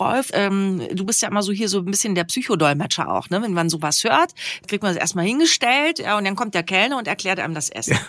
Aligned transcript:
Rolf, 0.00 0.30
ähm, 0.32 0.82
du 0.92 1.04
bist 1.04 1.20
ja 1.20 1.28
immer 1.28 1.42
so 1.42 1.52
hier 1.52 1.68
so 1.68 1.80
ein 1.80 1.84
bisschen 1.84 2.14
der 2.14 2.24
Psychodolmetscher 2.24 3.12
auch, 3.12 3.28
ne? 3.28 3.42
Wenn 3.42 3.52
man 3.52 3.68
sowas 3.68 4.02
hört, 4.04 4.32
kriegt 4.66 4.82
man 4.82 4.94
das 4.94 5.00
erstmal 5.00 5.26
hingestellt 5.26 5.98
ja, 5.98 6.16
und 6.16 6.24
dann 6.24 6.34
kommt 6.34 6.54
der 6.54 6.62
Kellner 6.62 6.96
und 6.96 7.06
erklärt 7.06 7.38
einem 7.38 7.54
das 7.54 7.70
Essen. 7.70 7.98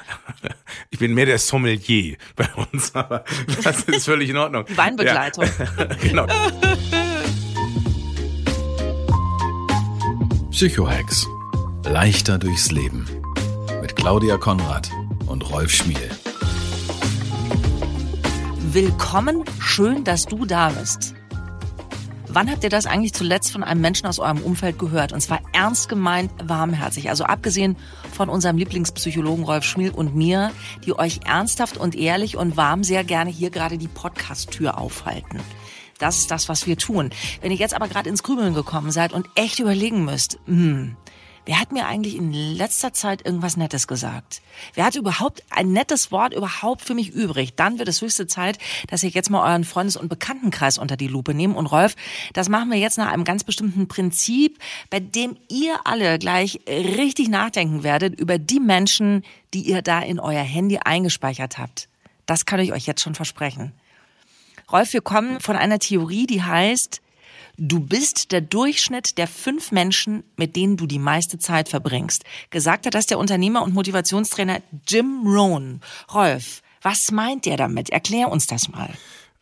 Ich 0.90 0.98
bin 0.98 1.14
mehr 1.14 1.26
der 1.26 1.38
Sommelier 1.38 2.18
bei 2.36 2.48
uns, 2.56 2.96
aber 2.96 3.24
das 3.64 3.84
ist 3.84 4.06
völlig 4.06 4.30
in 4.30 4.38
Ordnung. 4.38 4.66
Die 4.66 4.78
Weinbegleitung. 4.78 5.46
Ja. 5.46 5.86
genau. 6.02 6.28
Psychohex. 10.52 11.28
Leichter 11.86 12.40
durchs 12.40 12.72
Leben. 12.72 13.08
Mit 13.82 13.96
Claudia 13.96 14.38
Konrad 14.38 14.90
und 15.28 15.48
Rolf 15.52 15.72
Schmiel. 15.72 16.10
Willkommen, 18.72 19.44
schön, 19.60 20.04
dass 20.04 20.26
du 20.26 20.46
da 20.46 20.70
bist. 20.70 21.14
Wann 22.34 22.50
habt 22.50 22.64
ihr 22.64 22.72
das 22.72 22.88
eigentlich 22.88 23.14
zuletzt 23.14 23.52
von 23.52 23.64
einem 23.64 23.80
Menschen 23.80 24.08
aus 24.08 24.18
eurem 24.18 24.40
Umfeld 24.40 24.80
gehört? 24.80 25.14
Und 25.14 25.22
zwar 25.22 25.42
ernst 25.54 25.88
gemeint, 25.88 26.32
warmherzig. 26.44 27.10
Also 27.10 27.26
abgesehen 27.26 27.78
von 28.12 28.28
unserem 28.28 28.58
Lieblingspsychologen 28.58 29.46
Rolf 29.46 29.64
Schmiel 29.64 29.92
und 29.92 30.16
mir, 30.16 30.52
die 30.84 30.98
euch 30.98 31.20
ernsthaft 31.26 31.78
und 31.78 31.94
ehrlich 31.94 32.36
und 32.36 32.58
warm 32.58 32.84
sehr 32.84 33.04
gerne 33.04 33.30
hier 33.30 33.52
gerade 33.52 33.78
die 33.78 33.88
Podcast-Tür 33.88 34.80
aufhalten. 34.80 35.42
Das 36.00 36.18
ist 36.18 36.32
das, 36.32 36.50
was 36.50 36.66
wir 36.66 36.76
tun. 36.76 37.12
Wenn 37.42 37.52
ihr 37.52 37.58
jetzt 37.58 37.76
aber 37.76 37.88
gerade 37.88 38.10
ins 38.10 38.24
Grübeln 38.24 38.56
gekommen 38.56 38.90
seid 38.90 39.14
und 39.14 39.28
echt 39.36 39.60
überlegen 39.60 40.04
müsst, 40.04 40.40
hm, 40.48 40.98
Wer 41.46 41.60
hat 41.60 41.74
mir 41.74 41.86
eigentlich 41.86 42.16
in 42.16 42.32
letzter 42.32 42.94
Zeit 42.94 43.26
irgendwas 43.26 43.58
Nettes 43.58 43.88
gesagt? 43.88 44.42
Wer 44.76 44.86
hat 44.86 44.96
überhaupt 44.96 45.44
ein 45.50 45.74
nettes 45.74 46.10
Wort 46.10 46.34
überhaupt 46.34 46.82
für 46.82 46.94
mich 46.94 47.10
übrig? 47.10 47.56
Dann 47.56 47.80
wird 47.80 47.90
es 47.90 48.02
höchste 48.02 48.28
Zeit, 48.28 48.58
dass 48.88 49.04
ihr 49.04 49.10
jetzt 49.10 49.30
mal 49.30 49.52
euren 49.52 49.66
Freundes- 49.66 49.98
und 49.98 50.08
Bekanntenkreis 50.08 50.78
unter 50.78 50.96
die 50.96 51.10
Lupe 51.10 51.34
nehmt. 51.34 51.58
Und 51.58 51.66
Rolf, 51.66 51.96
das 52.32 52.48
machen 52.48 52.72
wir 52.72 52.78
jetzt 52.78 52.98
nach 52.98 53.12
einem 53.12 53.26
ganz 53.26 53.44
bestimmten 53.44 53.90
Prinzip, 53.90 54.58
bei 54.90 55.02
dem 55.02 55.36
ihr 55.50 55.76
alle 55.84 56.18
gleich 56.18 56.62
richtig 56.68 57.28
nachdenken 57.28 57.84
werdet 57.84 58.18
über 58.18 58.38
die 58.38 58.62
Menschen, 58.62 59.24
die 59.54 59.64
ihr 59.64 59.82
da 59.82 60.00
in 60.00 60.22
euer 60.22 60.44
Handy 60.44 60.78
eingespeichert 60.78 61.58
habt. 61.58 61.90
Das 62.26 62.46
kann 62.46 62.62
ich 62.62 62.72
euch 62.72 62.86
jetzt 62.86 63.02
schon 63.02 63.16
versprechen. 63.16 63.74
Rolf, 64.72 64.94
wir 64.94 65.02
kommen 65.02 65.42
von 65.42 65.58
einer 65.58 65.80
Theorie, 65.80 66.26
die 66.26 66.42
heißt, 66.42 67.03
Du 67.58 67.80
bist 67.80 68.32
der 68.32 68.42
Durchschnitt 68.42 69.20
der 69.20 69.28
fünf 69.28 69.72
Menschen, 69.72 70.24
mit 70.38 70.56
denen 70.56 70.76
du 70.76 70.88
die 70.88 70.98
meiste 70.98 71.38
Zeit 71.38 71.70
verbringst. 71.70 72.24
Gesagt 72.50 72.88
hat 72.88 72.96
das 72.96 73.06
der 73.06 73.20
Unternehmer 73.20 73.62
und 73.62 73.76
Motivationstrainer 73.76 74.62
Jim 74.88 75.22
Rohn. 75.26 75.82
Rolf, 76.12 76.64
was 76.82 77.12
meint 77.12 77.46
der 77.46 77.58
damit? 77.58 77.92
Erklär 77.92 78.32
uns 78.32 78.48
das 78.48 78.70
mal. 78.70 78.90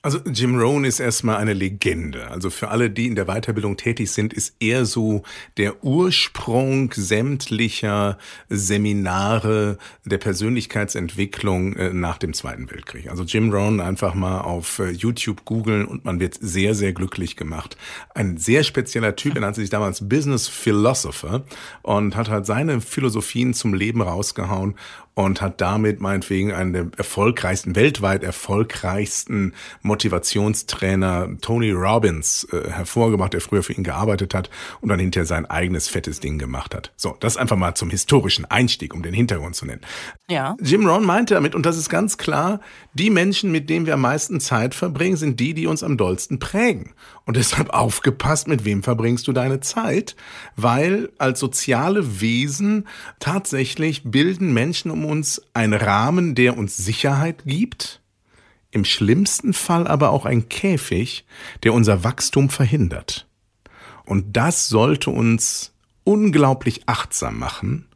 Also 0.03 0.17
Jim 0.25 0.57
Rohn 0.57 0.83
ist 0.83 0.99
erstmal 0.99 1.38
eine 1.38 1.53
Legende. 1.53 2.31
Also 2.31 2.49
für 2.49 2.69
alle, 2.69 2.89
die 2.89 3.05
in 3.05 3.13
der 3.13 3.25
Weiterbildung 3.25 3.77
tätig 3.77 4.11
sind, 4.11 4.33
ist 4.33 4.55
er 4.59 4.85
so 4.85 5.21
der 5.57 5.83
Ursprung 5.83 6.91
sämtlicher 6.91 8.17
Seminare 8.50 9.78
der 10.03 10.17
Persönlichkeitsentwicklung 10.17 11.75
äh, 11.75 11.94
nach 11.94 12.17
dem 12.17 12.34
Zweiten 12.34 12.72
Weltkrieg. 12.72 13.11
Also 13.11 13.23
Jim 13.25 13.53
Rohn 13.53 13.79
einfach 13.79 14.16
mal 14.16 14.41
auf 14.41 14.79
äh, 14.79 14.90
YouTube 14.90 15.45
googeln 15.45 15.85
und 15.85 16.03
man 16.03 16.19
wird 16.19 16.35
sehr, 16.41 16.73
sehr 16.73 16.94
glücklich 16.94 17.35
gemacht. 17.35 17.78
Ein 18.16 18.38
sehr 18.38 18.63
spezieller 18.63 19.16
Typ, 19.16 19.35
er 19.35 19.41
nannte 19.41 19.61
sich 19.61 19.69
damals 19.69 20.09
Business 20.09 20.47
Philosopher 20.47 21.44
und 21.84 22.16
hat 22.16 22.28
halt 22.28 22.47
seine 22.47 22.81
Philosophien 22.81 23.53
zum 23.53 23.75
Leben 23.75 24.01
rausgehauen 24.01 24.73
und 25.13 25.41
hat 25.41 25.59
damit 25.59 25.99
meinetwegen 25.99 26.53
einen 26.53 26.73
der 26.73 26.88
erfolgreichsten, 26.97 27.75
weltweit 27.75 28.23
erfolgreichsten 28.23 29.53
Motivationstrainer 29.81 31.29
Tony 31.41 31.72
Robbins 31.72 32.47
äh, 32.51 32.69
hervorgebracht, 32.69 33.33
der 33.33 33.41
früher 33.41 33.63
für 33.63 33.73
ihn 33.73 33.83
gearbeitet 33.83 34.33
hat 34.33 34.49
und 34.79 34.89
dann 34.89 34.99
hinterher 34.99 35.25
sein 35.25 35.45
eigenes 35.45 35.89
fettes 35.89 36.22
Ding 36.22 36.38
gemacht 36.38 36.73
hat. 36.73 36.94
So, 36.95 37.17
das 37.19 37.35
einfach 37.35 37.57
mal 37.57 37.75
zum 37.75 37.89
historischen 37.89 38.45
Einstieg, 38.45 38.94
um 38.94 39.03
den 39.03 39.13
Hintergrund 39.13 39.55
zu 39.55 39.66
nennen. 39.66 39.81
Ja. 40.29 40.55
Jim 40.61 40.88
Rohn 40.88 41.05
meinte 41.05 41.33
damit, 41.33 41.55
und 41.55 41.66
das 41.66 41.78
ist 41.78 41.89
ganz 41.89 42.17
klar, 42.17 42.61
die 42.93 43.09
Menschen, 43.09 43.51
mit 43.51 43.69
denen 43.69 43.85
wir 43.85 43.95
am 43.95 44.01
meisten 44.01 44.39
Zeit 44.39 44.73
verbringen, 44.73 45.17
sind 45.17 45.39
die, 45.39 45.53
die 45.53 45.67
uns 45.67 45.83
am 45.83 45.97
dollsten 45.97 46.39
prägen. 46.39 46.93
Und 47.25 47.38
deshalb 47.38 47.69
aufgepasst, 47.73 48.47
mit 48.47 48.63
wem 48.66 48.81
verbringst 48.81 49.28
du 49.28 49.33
deine 49.33 49.59
Zeit, 49.59 50.16
weil 50.55 51.09
als 51.17 51.39
soziale 51.39 52.22
Wesen 52.22 52.88
tatsächlich 53.19 54.03
bilden 54.05 54.53
Menschen 54.53 54.89
um 54.89 55.05
uns 55.11 55.41
einen 55.53 55.73
Rahmen, 55.73 56.35
der 56.35 56.57
uns 56.57 56.77
Sicherheit 56.77 57.44
gibt, 57.45 58.01
im 58.72 58.85
schlimmsten 58.85 59.51
Fall 59.51 59.85
aber 59.85 60.11
auch 60.11 60.25
ein 60.25 60.47
Käfig, 60.47 61.25
der 61.63 61.73
unser 61.73 62.05
Wachstum 62.05 62.49
verhindert. 62.49 63.27
Und 64.05 64.38
das 64.38 64.69
sollte 64.69 65.09
uns 65.09 65.73
unglaublich 66.05 66.83
achtsam 66.85 67.38
machen, 67.38 67.88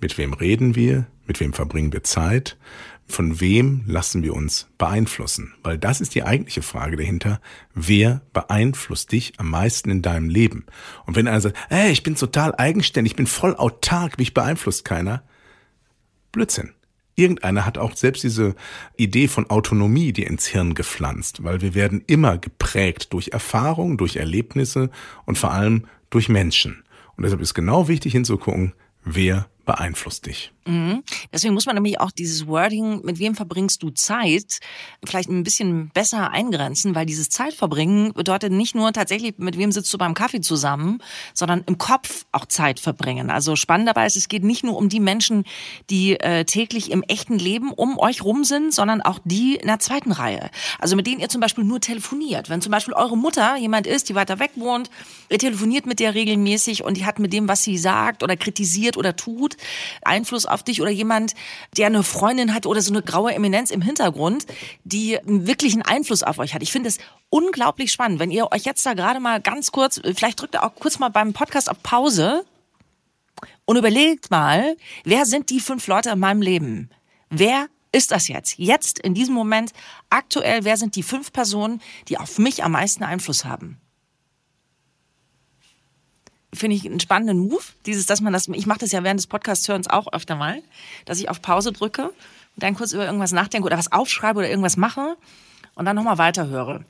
mit 0.00 0.18
wem 0.18 0.32
reden 0.32 0.74
wir, 0.74 1.06
mit 1.28 1.38
wem 1.38 1.52
verbringen 1.52 1.92
wir 1.92 2.02
Zeit, 2.02 2.58
von 3.06 3.40
wem 3.40 3.84
lassen 3.86 4.24
wir 4.24 4.34
uns 4.34 4.66
beeinflussen? 4.76 5.54
Weil 5.62 5.78
das 5.78 6.00
ist 6.00 6.16
die 6.16 6.24
eigentliche 6.24 6.62
Frage 6.62 6.96
dahinter. 6.96 7.40
Wer 7.72 8.22
beeinflusst 8.32 9.12
dich 9.12 9.34
am 9.38 9.50
meisten 9.50 9.90
in 9.90 10.02
deinem 10.02 10.28
Leben? 10.28 10.66
Und 11.06 11.14
wenn 11.14 11.28
einer 11.28 11.40
sagt, 11.40 11.56
hey, 11.68 11.92
ich 11.92 12.02
bin 12.02 12.16
total 12.16 12.56
eigenständig, 12.56 13.12
ich 13.12 13.16
bin 13.16 13.28
voll 13.28 13.54
autark, 13.54 14.18
mich 14.18 14.34
beeinflusst 14.34 14.84
keiner. 14.84 15.22
Blödsinn. 16.36 16.72
Irgendeiner 17.14 17.64
hat 17.64 17.78
auch 17.78 17.96
selbst 17.96 18.22
diese 18.22 18.54
Idee 18.98 19.26
von 19.26 19.48
Autonomie 19.48 20.12
dir 20.12 20.26
ins 20.26 20.46
Hirn 20.46 20.74
gepflanzt, 20.74 21.42
weil 21.42 21.62
wir 21.62 21.74
werden 21.74 22.04
immer 22.06 22.36
geprägt 22.36 23.14
durch 23.14 23.28
Erfahrungen, 23.28 23.96
durch 23.96 24.16
Erlebnisse 24.16 24.90
und 25.24 25.38
vor 25.38 25.50
allem 25.50 25.86
durch 26.10 26.28
Menschen. 26.28 26.84
Und 27.16 27.24
deshalb 27.24 27.40
ist 27.40 27.54
genau 27.54 27.88
wichtig 27.88 28.12
hinzugucken, 28.12 28.74
wer 29.02 29.48
beeinflusst 29.66 30.26
dich. 30.26 30.52
Mhm. 30.64 31.02
Deswegen 31.32 31.54
muss 31.54 31.66
man 31.66 31.74
nämlich 31.74 32.00
auch 32.00 32.10
dieses 32.10 32.46
Wording, 32.46 33.04
mit 33.04 33.18
wem 33.18 33.34
verbringst 33.34 33.82
du 33.82 33.90
Zeit, 33.90 34.60
vielleicht 35.04 35.28
ein 35.28 35.42
bisschen 35.42 35.90
besser 35.90 36.30
eingrenzen, 36.30 36.94
weil 36.94 37.06
dieses 37.06 37.28
Zeitverbringen 37.28 38.12
bedeutet 38.14 38.52
nicht 38.52 38.74
nur 38.74 38.92
tatsächlich, 38.92 39.38
mit 39.38 39.58
wem 39.58 39.70
sitzt 39.72 39.92
du 39.92 39.98
beim 39.98 40.14
Kaffee 40.14 40.40
zusammen, 40.40 41.02
sondern 41.34 41.62
im 41.66 41.78
Kopf 41.78 42.26
auch 42.32 42.46
Zeit 42.46 42.80
verbringen. 42.80 43.30
Also 43.30 43.54
spannend 43.56 43.88
dabei 43.88 44.06
ist, 44.06 44.16
es 44.16 44.28
geht 44.28 44.44
nicht 44.44 44.64
nur 44.64 44.76
um 44.76 44.88
die 44.88 45.00
Menschen, 45.00 45.44
die 45.90 46.18
äh, 46.18 46.44
täglich 46.44 46.90
im 46.90 47.02
echten 47.02 47.38
Leben 47.38 47.72
um 47.72 47.98
euch 47.98 48.22
rum 48.22 48.44
sind, 48.44 48.72
sondern 48.72 49.02
auch 49.02 49.18
die 49.24 49.56
in 49.56 49.66
der 49.66 49.80
zweiten 49.80 50.12
Reihe. 50.12 50.50
Also 50.78 50.96
mit 50.96 51.06
denen 51.06 51.20
ihr 51.20 51.28
zum 51.28 51.40
Beispiel 51.40 51.64
nur 51.64 51.80
telefoniert. 51.80 52.50
Wenn 52.50 52.62
zum 52.62 52.72
Beispiel 52.72 52.94
eure 52.94 53.16
Mutter 53.16 53.56
jemand 53.56 53.86
ist, 53.86 54.08
die 54.08 54.14
weiter 54.14 54.38
weg 54.38 54.52
wohnt, 54.54 54.90
ihr 55.28 55.38
telefoniert 55.38 55.86
mit 55.86 55.98
der 56.00 56.14
regelmäßig 56.14 56.84
und 56.84 56.96
die 56.96 57.04
hat 57.04 57.18
mit 57.18 57.32
dem, 57.32 57.48
was 57.48 57.62
sie 57.62 57.78
sagt 57.78 58.22
oder 58.22 58.36
kritisiert 58.36 58.96
oder 58.96 59.16
tut, 59.16 59.55
Einfluss 60.02 60.46
auf 60.46 60.62
dich 60.62 60.80
oder 60.80 60.90
jemand, 60.90 61.34
der 61.76 61.86
eine 61.86 62.02
Freundin 62.02 62.54
hat 62.54 62.66
oder 62.66 62.80
so 62.80 62.92
eine 62.92 63.02
graue 63.02 63.34
Eminenz 63.34 63.70
im 63.70 63.82
Hintergrund, 63.82 64.46
die 64.84 65.18
wirklich 65.24 65.72
einen 65.74 65.82
Einfluss 65.82 66.22
auf 66.22 66.38
euch 66.38 66.54
hat. 66.54 66.62
Ich 66.62 66.72
finde 66.72 66.88
es 66.88 66.98
unglaublich 67.28 67.92
spannend, 67.92 68.18
wenn 68.18 68.30
ihr 68.30 68.50
euch 68.52 68.64
jetzt 68.64 68.84
da 68.86 68.94
gerade 68.94 69.20
mal 69.20 69.40
ganz 69.40 69.72
kurz, 69.72 70.00
vielleicht 70.14 70.40
drückt 70.40 70.54
ihr 70.54 70.64
auch 70.64 70.74
kurz 70.74 70.98
mal 70.98 71.08
beim 71.08 71.32
Podcast 71.32 71.70
auf 71.70 71.82
Pause 71.82 72.44
und 73.64 73.76
überlegt 73.76 74.30
mal, 74.30 74.76
wer 75.04 75.26
sind 75.26 75.50
die 75.50 75.60
fünf 75.60 75.86
Leute 75.86 76.10
in 76.10 76.18
meinem 76.18 76.42
Leben? 76.42 76.90
Wer 77.30 77.66
ist 77.92 78.12
das 78.12 78.28
jetzt? 78.28 78.58
Jetzt, 78.58 78.98
in 78.98 79.14
diesem 79.14 79.34
Moment, 79.34 79.72
aktuell, 80.10 80.64
wer 80.64 80.76
sind 80.76 80.96
die 80.96 81.02
fünf 81.02 81.32
Personen, 81.32 81.80
die 82.08 82.18
auf 82.18 82.38
mich 82.38 82.62
am 82.62 82.72
meisten 82.72 83.04
Einfluss 83.04 83.44
haben? 83.44 83.80
Finde 86.52 86.76
ich 86.76 86.86
einen 86.86 87.00
spannenden 87.00 87.38
Move. 87.38 87.62
Dieses, 87.86 88.06
dass 88.06 88.20
man 88.20 88.32
das, 88.32 88.48
ich 88.48 88.66
mache 88.66 88.80
das 88.80 88.92
ja 88.92 89.04
während 89.04 89.20
des 89.20 89.26
Podcast-Hörens 89.26 89.88
auch 89.88 90.12
öfter 90.12 90.36
mal, 90.36 90.62
dass 91.04 91.18
ich 91.18 91.28
auf 91.28 91.42
Pause 91.42 91.72
drücke 91.72 92.04
und 92.06 92.62
dann 92.62 92.74
kurz 92.74 92.92
über 92.92 93.04
irgendwas 93.04 93.32
nachdenke 93.32 93.66
oder 93.66 93.78
was 93.78 93.92
aufschreibe 93.92 94.38
oder 94.38 94.48
irgendwas 94.48 94.76
mache 94.76 95.16
und 95.74 95.84
dann 95.84 95.96
nochmal 95.96 96.18
weiterhöre. 96.18 96.84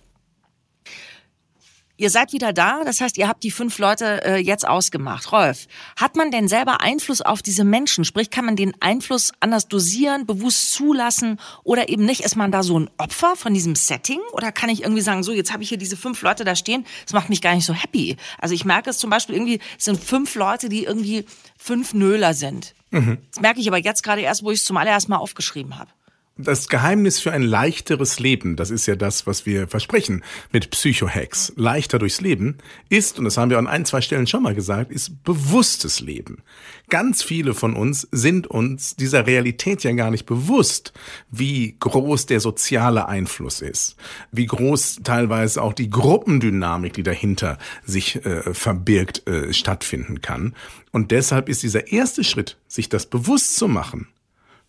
Ihr 1.98 2.10
seid 2.10 2.32
wieder 2.32 2.52
da, 2.52 2.84
das 2.84 3.00
heißt, 3.00 3.16
ihr 3.16 3.26
habt 3.26 3.42
die 3.42 3.50
fünf 3.50 3.78
Leute 3.78 4.22
äh, 4.24 4.36
jetzt 4.36 4.68
ausgemacht. 4.68 5.32
Rolf, 5.32 5.66
hat 5.96 6.14
man 6.14 6.30
denn 6.30 6.46
selber 6.46 6.82
Einfluss 6.82 7.22
auf 7.22 7.42
diese 7.42 7.64
Menschen? 7.64 8.04
Sprich, 8.04 8.30
kann 8.30 8.44
man 8.44 8.56
den 8.56 8.74
Einfluss 8.80 9.32
anders 9.40 9.68
dosieren, 9.68 10.26
bewusst 10.26 10.72
zulassen 10.72 11.40
oder 11.64 11.88
eben 11.88 12.04
nicht? 12.04 12.20
Ist 12.20 12.36
man 12.36 12.52
da 12.52 12.62
so 12.62 12.78
ein 12.78 12.90
Opfer 12.98 13.34
von 13.36 13.54
diesem 13.54 13.74
Setting? 13.74 14.20
Oder 14.32 14.52
kann 14.52 14.68
ich 14.68 14.82
irgendwie 14.82 15.00
sagen, 15.02 15.22
so, 15.22 15.32
jetzt 15.32 15.52
habe 15.52 15.62
ich 15.62 15.70
hier 15.70 15.78
diese 15.78 15.96
fünf 15.96 16.20
Leute 16.20 16.44
da 16.44 16.54
stehen, 16.54 16.84
das 17.04 17.14
macht 17.14 17.30
mich 17.30 17.40
gar 17.40 17.54
nicht 17.54 17.64
so 17.64 17.72
happy. 17.72 18.16
Also 18.38 18.54
ich 18.54 18.64
merke 18.64 18.90
es 18.90 18.98
zum 18.98 19.08
Beispiel 19.08 19.34
irgendwie, 19.34 19.60
es 19.78 19.84
sind 19.84 20.02
fünf 20.02 20.34
Leute, 20.34 20.68
die 20.68 20.84
irgendwie 20.84 21.24
fünf 21.56 21.94
Nöler 21.94 22.34
sind. 22.34 22.74
Mhm. 22.90 23.18
Das 23.32 23.40
merke 23.40 23.60
ich 23.60 23.68
aber 23.68 23.78
jetzt 23.78 24.02
gerade 24.02 24.20
erst, 24.20 24.42
wo 24.42 24.50
ich 24.50 24.60
es 24.60 24.64
zum 24.64 24.76
allerersten 24.76 25.12
Mal 25.12 25.18
aufgeschrieben 25.18 25.78
habe. 25.78 25.90
Das 26.38 26.68
Geheimnis 26.68 27.18
für 27.18 27.32
ein 27.32 27.40
leichteres 27.40 28.20
Leben, 28.20 28.56
das 28.56 28.70
ist 28.70 28.84
ja 28.84 28.94
das, 28.94 29.26
was 29.26 29.46
wir 29.46 29.68
versprechen 29.68 30.22
mit 30.52 30.70
Psychohacks, 30.70 31.54
leichter 31.56 31.98
durchs 31.98 32.20
Leben, 32.20 32.58
ist, 32.90 33.18
und 33.18 33.24
das 33.24 33.38
haben 33.38 33.48
wir 33.48 33.56
an 33.56 33.66
ein, 33.66 33.86
zwei 33.86 34.02
Stellen 34.02 34.26
schon 34.26 34.42
mal 34.42 34.54
gesagt, 34.54 34.92
ist 34.92 35.24
bewusstes 35.24 36.00
Leben. 36.00 36.42
Ganz 36.90 37.22
viele 37.22 37.54
von 37.54 37.74
uns 37.74 38.06
sind 38.12 38.46
uns 38.48 38.96
dieser 38.96 39.26
Realität 39.26 39.82
ja 39.82 39.92
gar 39.92 40.10
nicht 40.10 40.26
bewusst, 40.26 40.92
wie 41.30 41.74
groß 41.80 42.26
der 42.26 42.40
soziale 42.40 43.08
Einfluss 43.08 43.62
ist, 43.62 43.96
wie 44.30 44.44
groß 44.44 45.00
teilweise 45.04 45.62
auch 45.62 45.72
die 45.72 45.88
Gruppendynamik, 45.88 46.92
die 46.92 47.02
dahinter 47.02 47.56
sich 47.82 48.16
äh, 48.26 48.52
verbirgt, 48.52 49.26
äh, 49.26 49.54
stattfinden 49.54 50.20
kann. 50.20 50.54
Und 50.92 51.12
deshalb 51.12 51.48
ist 51.48 51.62
dieser 51.62 51.92
erste 51.92 52.24
Schritt, 52.24 52.58
sich 52.68 52.90
das 52.90 53.06
bewusst 53.06 53.56
zu 53.56 53.68
machen, 53.68 54.08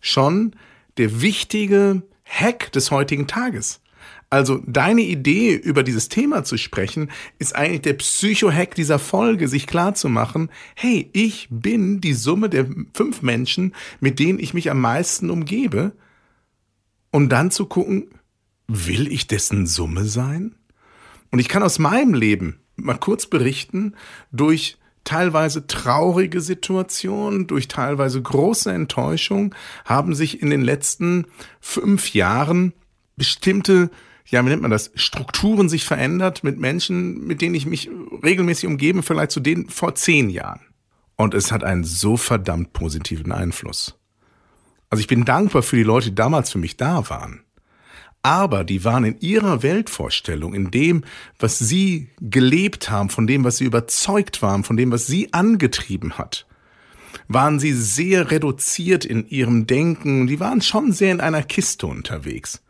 schon 0.00 0.54
der 0.98 1.20
wichtige 1.22 2.02
Hack 2.24 2.72
des 2.72 2.90
heutigen 2.90 3.26
Tages. 3.26 3.80
Also 4.30 4.62
deine 4.66 5.02
Idee, 5.02 5.54
über 5.54 5.82
dieses 5.82 6.10
Thema 6.10 6.44
zu 6.44 6.58
sprechen, 6.58 7.10
ist 7.38 7.56
eigentlich 7.56 7.82
der 7.82 7.94
Psycho-Hack 7.94 8.74
dieser 8.74 8.98
Folge, 8.98 9.48
sich 9.48 9.66
klar 9.66 9.94
zu 9.94 10.10
machen, 10.10 10.50
hey, 10.74 11.08
ich 11.14 11.48
bin 11.50 12.02
die 12.02 12.12
Summe 12.12 12.50
der 12.50 12.66
fünf 12.92 13.22
Menschen, 13.22 13.74
mit 14.00 14.18
denen 14.18 14.38
ich 14.38 14.52
mich 14.52 14.70
am 14.70 14.80
meisten 14.80 15.30
umgebe. 15.30 15.92
Und 17.10 17.30
dann 17.30 17.50
zu 17.50 17.64
gucken, 17.64 18.08
will 18.66 19.10
ich 19.10 19.26
dessen 19.26 19.66
Summe 19.66 20.04
sein? 20.04 20.54
Und 21.30 21.38
ich 21.38 21.48
kann 21.48 21.62
aus 21.62 21.78
meinem 21.78 22.12
Leben 22.12 22.60
mal 22.76 22.98
kurz 22.98 23.26
berichten, 23.26 23.94
durch 24.30 24.76
teilweise 25.08 25.66
traurige 25.66 26.42
Situationen, 26.42 27.46
durch 27.46 27.66
teilweise 27.66 28.20
große 28.20 28.70
Enttäuschung 28.70 29.54
haben 29.86 30.14
sich 30.14 30.42
in 30.42 30.50
den 30.50 30.60
letzten 30.60 31.26
fünf 31.60 32.12
Jahren 32.12 32.74
bestimmte 33.16 33.90
ja, 34.30 34.44
wie 34.44 34.50
nennt 34.50 34.60
man 34.60 34.70
das, 34.70 34.90
Strukturen 34.94 35.70
sich 35.70 35.86
verändert 35.86 36.44
mit 36.44 36.58
Menschen, 36.58 37.26
mit 37.26 37.40
denen 37.40 37.54
ich 37.54 37.64
mich 37.64 37.88
regelmäßig 38.22 38.68
umgebe, 38.68 39.02
vielleicht 39.02 39.30
zu 39.30 39.40
denen 39.40 39.70
vor 39.70 39.94
zehn 39.94 40.28
Jahren. 40.28 40.60
Und 41.16 41.32
es 41.32 41.50
hat 41.50 41.64
einen 41.64 41.84
so 41.84 42.18
verdammt 42.18 42.74
positiven 42.74 43.32
Einfluss. 43.32 43.98
Also 44.90 45.00
ich 45.00 45.06
bin 45.06 45.24
dankbar 45.24 45.62
für 45.62 45.76
die 45.76 45.82
Leute, 45.82 46.10
die 46.10 46.14
damals 46.14 46.52
für 46.52 46.58
mich 46.58 46.76
da 46.76 47.08
waren 47.08 47.42
aber 48.28 48.62
die 48.62 48.84
waren 48.84 49.04
in 49.04 49.18
ihrer 49.20 49.62
Weltvorstellung, 49.62 50.52
in 50.52 50.70
dem, 50.70 51.02
was 51.38 51.58
sie 51.58 52.10
gelebt 52.20 52.90
haben, 52.90 53.08
von 53.08 53.26
dem, 53.26 53.42
was 53.42 53.56
sie 53.56 53.64
überzeugt 53.64 54.42
waren, 54.42 54.64
von 54.64 54.76
dem, 54.76 54.92
was 54.92 55.06
sie 55.06 55.32
angetrieben 55.32 56.18
hat, 56.18 56.46
waren 57.28 57.58
sie 57.58 57.72
sehr 57.72 58.30
reduziert 58.30 59.06
in 59.06 59.26
ihrem 59.30 59.66
Denken. 59.66 60.26
Die 60.26 60.40
waren 60.40 60.60
schon 60.60 60.92
sehr 60.92 61.10
in 61.10 61.22
einer 61.22 61.42
Kiste 61.42 61.86
unterwegs. 61.86 62.62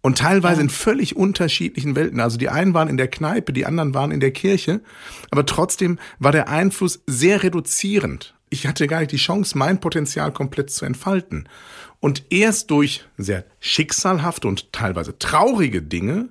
Und 0.00 0.16
teilweise 0.16 0.62
in 0.62 0.70
völlig 0.70 1.14
unterschiedlichen 1.14 1.94
Welten. 1.94 2.18
Also 2.18 2.38
die 2.38 2.48
einen 2.48 2.72
waren 2.72 2.88
in 2.88 2.96
der 2.96 3.08
Kneipe, 3.08 3.52
die 3.52 3.66
anderen 3.66 3.92
waren 3.92 4.12
in 4.12 4.20
der 4.20 4.30
Kirche. 4.30 4.80
Aber 5.30 5.44
trotzdem 5.44 5.98
war 6.18 6.32
der 6.32 6.48
Einfluss 6.48 7.02
sehr 7.06 7.42
reduzierend. 7.42 8.34
Ich 8.48 8.66
hatte 8.66 8.86
gar 8.86 9.00
nicht 9.00 9.12
die 9.12 9.16
Chance, 9.16 9.58
mein 9.58 9.80
Potenzial 9.80 10.32
komplett 10.32 10.70
zu 10.70 10.84
entfalten. 10.84 11.48
Und 11.98 12.24
erst 12.30 12.70
durch 12.70 13.04
sehr 13.16 13.44
schicksalhafte 13.58 14.46
und 14.46 14.72
teilweise 14.72 15.18
traurige 15.18 15.82
Dinge 15.82 16.28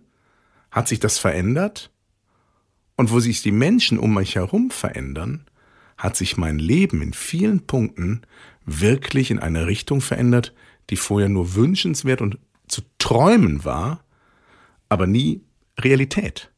hat 0.72 0.88
sich 0.88 1.00
das 1.00 1.18
verändert. 1.18 1.92
Und 2.96 3.12
wo 3.12 3.20
sich 3.20 3.42
die 3.42 3.52
Menschen 3.52 4.00
um 4.00 4.14
mich 4.14 4.36
herum 4.36 4.72
verändern, 4.72 5.46
hat 5.98 6.16
sich 6.16 6.38
mein 6.38 6.60
Leben 6.60 7.02
in 7.02 7.14
vielen 7.14 7.66
Punkten 7.66 8.22
wirklich 8.66 9.32
in 9.32 9.40
eine 9.40 9.68
Richtung 9.68 10.00
verändert, 10.00 10.54
die 10.90 10.98
vorher 10.98 11.30
nur 11.30 11.56
wünschenswert 11.56 12.22
und 12.22 12.38
zu 12.68 12.82
träumen 12.98 13.66
war, 13.66 14.04
aber 14.88 15.08
nie 15.08 15.42
Realität. 15.80 16.52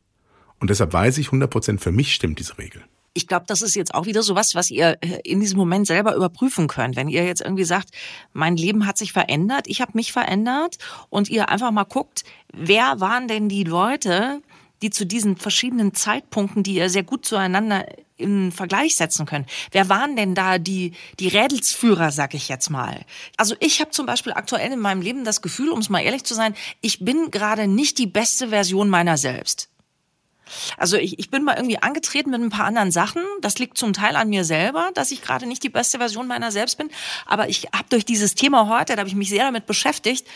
Und 0.59 0.69
deshalb 0.69 0.94
weiß 0.94 1.18
ich 1.18 1.30
100% 1.30 1.80
für 1.80 1.92
mich 1.92 2.13
stimmt 2.13 2.39
diese 2.39 2.57
Regel 2.57 2.83
ich 3.18 3.28
glaube, 3.28 3.46
das 3.48 3.64
ist 3.64 3.75
jetzt 3.75 3.96
auch 3.96 4.06
wieder 4.06 4.22
so 4.22 4.36
was, 4.36 4.54
was 4.54 4.69
ihr 4.69 4.98
äh, 5.02 5.19
in 5.24 5.40
diesem 5.40 5.58
Moment 5.58 5.88
selber 5.88 6.16
überprüfen 6.16 6.68
könnt. 6.68 6.96
Wenn 6.96 7.10
ihr 7.10 7.25
jetzt 7.25 7.42
irgendwie 7.42 7.64
sagt, 7.64 7.90
mein 8.31 8.56
Leben 8.56 8.86
hat 8.86 8.98
sich 8.98 9.12
verändert, 9.12 9.66
ich 9.68 9.81
habe 9.81 9.94
mich 9.96 10.12
verändert 10.12 10.78
und 11.10 11.28
ihr 11.28 11.50
einfach 11.50 11.72
mal 11.72 11.84
guckt, 11.84 12.24
wer 12.54 13.00
waren 13.00 13.28
denn 13.28 13.50
die 13.50 13.64
Leute, 13.64 14.42
die 14.84 14.92
zu 14.92 15.08
diesen 15.08 15.36
verschiedenen 15.36 15.96
Zeitpunkten, 15.96 16.62
die 16.62 16.75
ihr 16.75 16.92
sehr 16.92 17.02
gut 17.02 17.25
zueinander 17.25 17.88
in 18.18 18.52
Vergleich 18.52 18.96
setzen 18.96 19.25
könnt. 19.25 19.50
Wer 19.72 19.90
waren 19.90 20.16
denn 20.16 20.36
da 20.36 20.60
die, 20.60 20.94
die 21.19 21.28
Rädelsführer, 21.28 22.12
sag 22.12 22.36
ich 22.36 22.50
jetzt 22.50 22.69
mal? 22.69 23.04
Also 23.36 23.56
ich 23.60 23.81
habe 23.81 23.90
zum 23.90 24.06
Beispiel 24.06 24.34
aktuell 24.34 24.72
in 24.72 24.80
meinem 24.80 25.02
Leben 25.02 25.24
das 25.24 25.42
Gefühl, 25.42 25.69
um 25.69 25.80
es 25.80 25.90
mal 25.90 26.02
ehrlich 26.02 26.24
zu 26.24 26.36
sein, 26.36 26.54
ich 26.81 27.04
bin 27.04 27.31
gerade 27.31 27.68
nicht 27.68 27.98
die 27.98 28.08
beste 28.08 28.50
Version 28.50 28.90
meiner 28.90 29.18
selbst. 29.18 29.69
Also 30.78 30.98
ich, 30.98 31.20
ich 31.20 31.30
bin 31.30 31.44
mal 31.44 31.56
irgendwie 31.56 31.80
angetreten 31.80 32.32
mit 32.32 32.42
ein 32.42 32.50
paar 32.50 32.66
anderen 32.66 32.92
Sachen. 32.92 33.24
Das 33.42 33.60
liegt 33.60 33.78
zum 33.78 33.94
Teil 33.94 34.16
an 34.16 34.30
mir 34.30 34.44
selber, 34.44 34.92
dass 34.94 35.12
ich 35.12 35.22
gerade 35.22 35.46
nicht 35.46 35.64
die 35.64 35.70
beste 35.70 35.98
Version 35.98 36.28
meiner 36.28 36.52
selbst 36.52 36.78
bin. 36.78 36.90
Aber 37.26 37.50
ich 37.50 37.68
habe 37.74 37.86
durch 37.90 38.06
dieses 38.06 38.36
Thema 38.36 38.68
heute, 38.70 38.96
da 38.96 39.00
habe 39.00 39.10
ich 39.10 39.16
mich 39.16 39.30
sehr 39.30 39.44
damit 39.44 39.66
beschäftigt, 39.66 40.28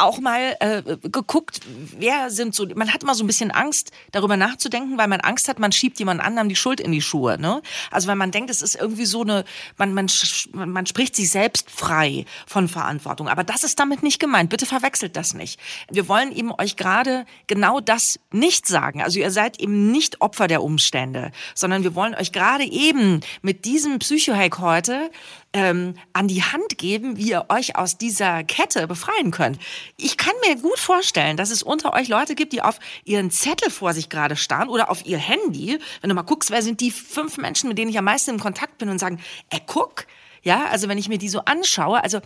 auch 0.00 0.20
mal 0.20 0.56
äh, 0.60 0.82
geguckt, 1.08 1.60
wer 1.98 2.30
sind 2.30 2.54
so, 2.54 2.66
man 2.74 2.92
hat 2.92 3.02
immer 3.02 3.14
so 3.14 3.24
ein 3.24 3.26
bisschen 3.26 3.50
Angst, 3.50 3.92
darüber 4.12 4.36
nachzudenken, 4.36 4.98
weil 4.98 5.08
man 5.08 5.20
Angst 5.20 5.48
hat, 5.48 5.58
man 5.58 5.72
schiebt 5.72 5.98
jemand 5.98 6.20
anderem 6.20 6.48
die 6.48 6.56
Schuld 6.56 6.80
in 6.80 6.92
die 6.92 7.02
Schuhe. 7.02 7.38
Ne? 7.38 7.62
Also 7.90 8.08
weil 8.08 8.16
man 8.16 8.30
denkt, 8.30 8.50
es 8.50 8.62
ist 8.62 8.76
irgendwie 8.76 9.06
so 9.06 9.22
eine, 9.22 9.44
man, 9.76 9.94
man, 9.94 10.08
man 10.52 10.86
spricht 10.86 11.16
sich 11.16 11.30
selbst 11.30 11.70
frei 11.70 12.24
von 12.46 12.68
Verantwortung. 12.68 13.28
Aber 13.28 13.44
das 13.44 13.64
ist 13.64 13.78
damit 13.78 14.02
nicht 14.02 14.18
gemeint. 14.18 14.50
Bitte 14.50 14.66
verwechselt 14.66 15.16
das 15.16 15.34
nicht. 15.34 15.60
Wir 15.90 16.08
wollen 16.08 16.32
eben 16.32 16.52
euch 16.52 16.76
gerade 16.76 17.26
genau 17.46 17.80
das 17.80 18.18
nicht 18.32 18.66
sagen. 18.66 19.02
Also 19.02 19.18
ihr 19.18 19.30
seid 19.30 19.60
eben 19.60 19.90
nicht 19.90 20.20
Opfer 20.20 20.48
der 20.48 20.62
Umstände, 20.62 21.32
sondern 21.54 21.82
wir 21.82 21.94
wollen 21.94 22.14
euch 22.14 22.32
gerade 22.32 22.64
eben 22.64 23.20
mit 23.42 23.64
diesem 23.64 23.98
Psychohack 23.98 24.58
heute 24.58 25.10
ähm, 25.52 25.94
an 26.12 26.28
die 26.28 26.42
Hand 26.42 26.78
geben, 26.78 27.16
wie 27.16 27.30
ihr 27.30 27.46
euch 27.48 27.76
aus 27.76 27.98
dieser 27.98 28.44
Kette 28.44 28.86
befreien 28.86 29.30
könnt. 29.30 29.58
Ich 29.96 30.16
kann 30.16 30.34
mir 30.46 30.56
gut 30.56 30.78
vorstellen, 30.78 31.36
dass 31.36 31.50
es 31.50 31.62
unter 31.62 31.92
euch 31.92 32.08
Leute 32.08 32.34
gibt, 32.34 32.52
die 32.52 32.62
auf 32.62 32.78
ihren 33.04 33.30
Zettel 33.30 33.70
vor 33.70 33.92
sich 33.92 34.08
gerade 34.08 34.36
starren 34.36 34.68
oder 34.68 34.90
auf 34.90 35.04
ihr 35.04 35.18
Handy, 35.18 35.78
wenn 36.00 36.08
du 36.08 36.14
mal 36.14 36.22
guckst, 36.22 36.50
wer 36.50 36.62
sind 36.62 36.80
die 36.80 36.90
fünf 36.90 37.36
Menschen, 37.36 37.68
mit 37.68 37.78
denen 37.78 37.90
ich 37.90 37.98
am 37.98 38.04
meisten 38.04 38.30
in 38.30 38.40
Kontakt 38.40 38.78
bin 38.78 38.88
und 38.88 38.98
sagen, 38.98 39.20
ey, 39.50 39.60
guck, 39.66 40.06
ja, 40.42 40.66
also 40.66 40.88
wenn 40.88 40.98
ich 40.98 41.08
mir 41.08 41.18
die 41.18 41.28
so 41.28 41.40
anschaue, 41.40 42.02
also 42.02 42.20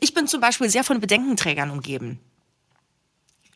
ich 0.00 0.14
bin 0.14 0.26
zum 0.26 0.40
Beispiel 0.40 0.70
sehr 0.70 0.84
von 0.84 1.00
Bedenkenträgern 1.00 1.70
umgeben. 1.70 2.18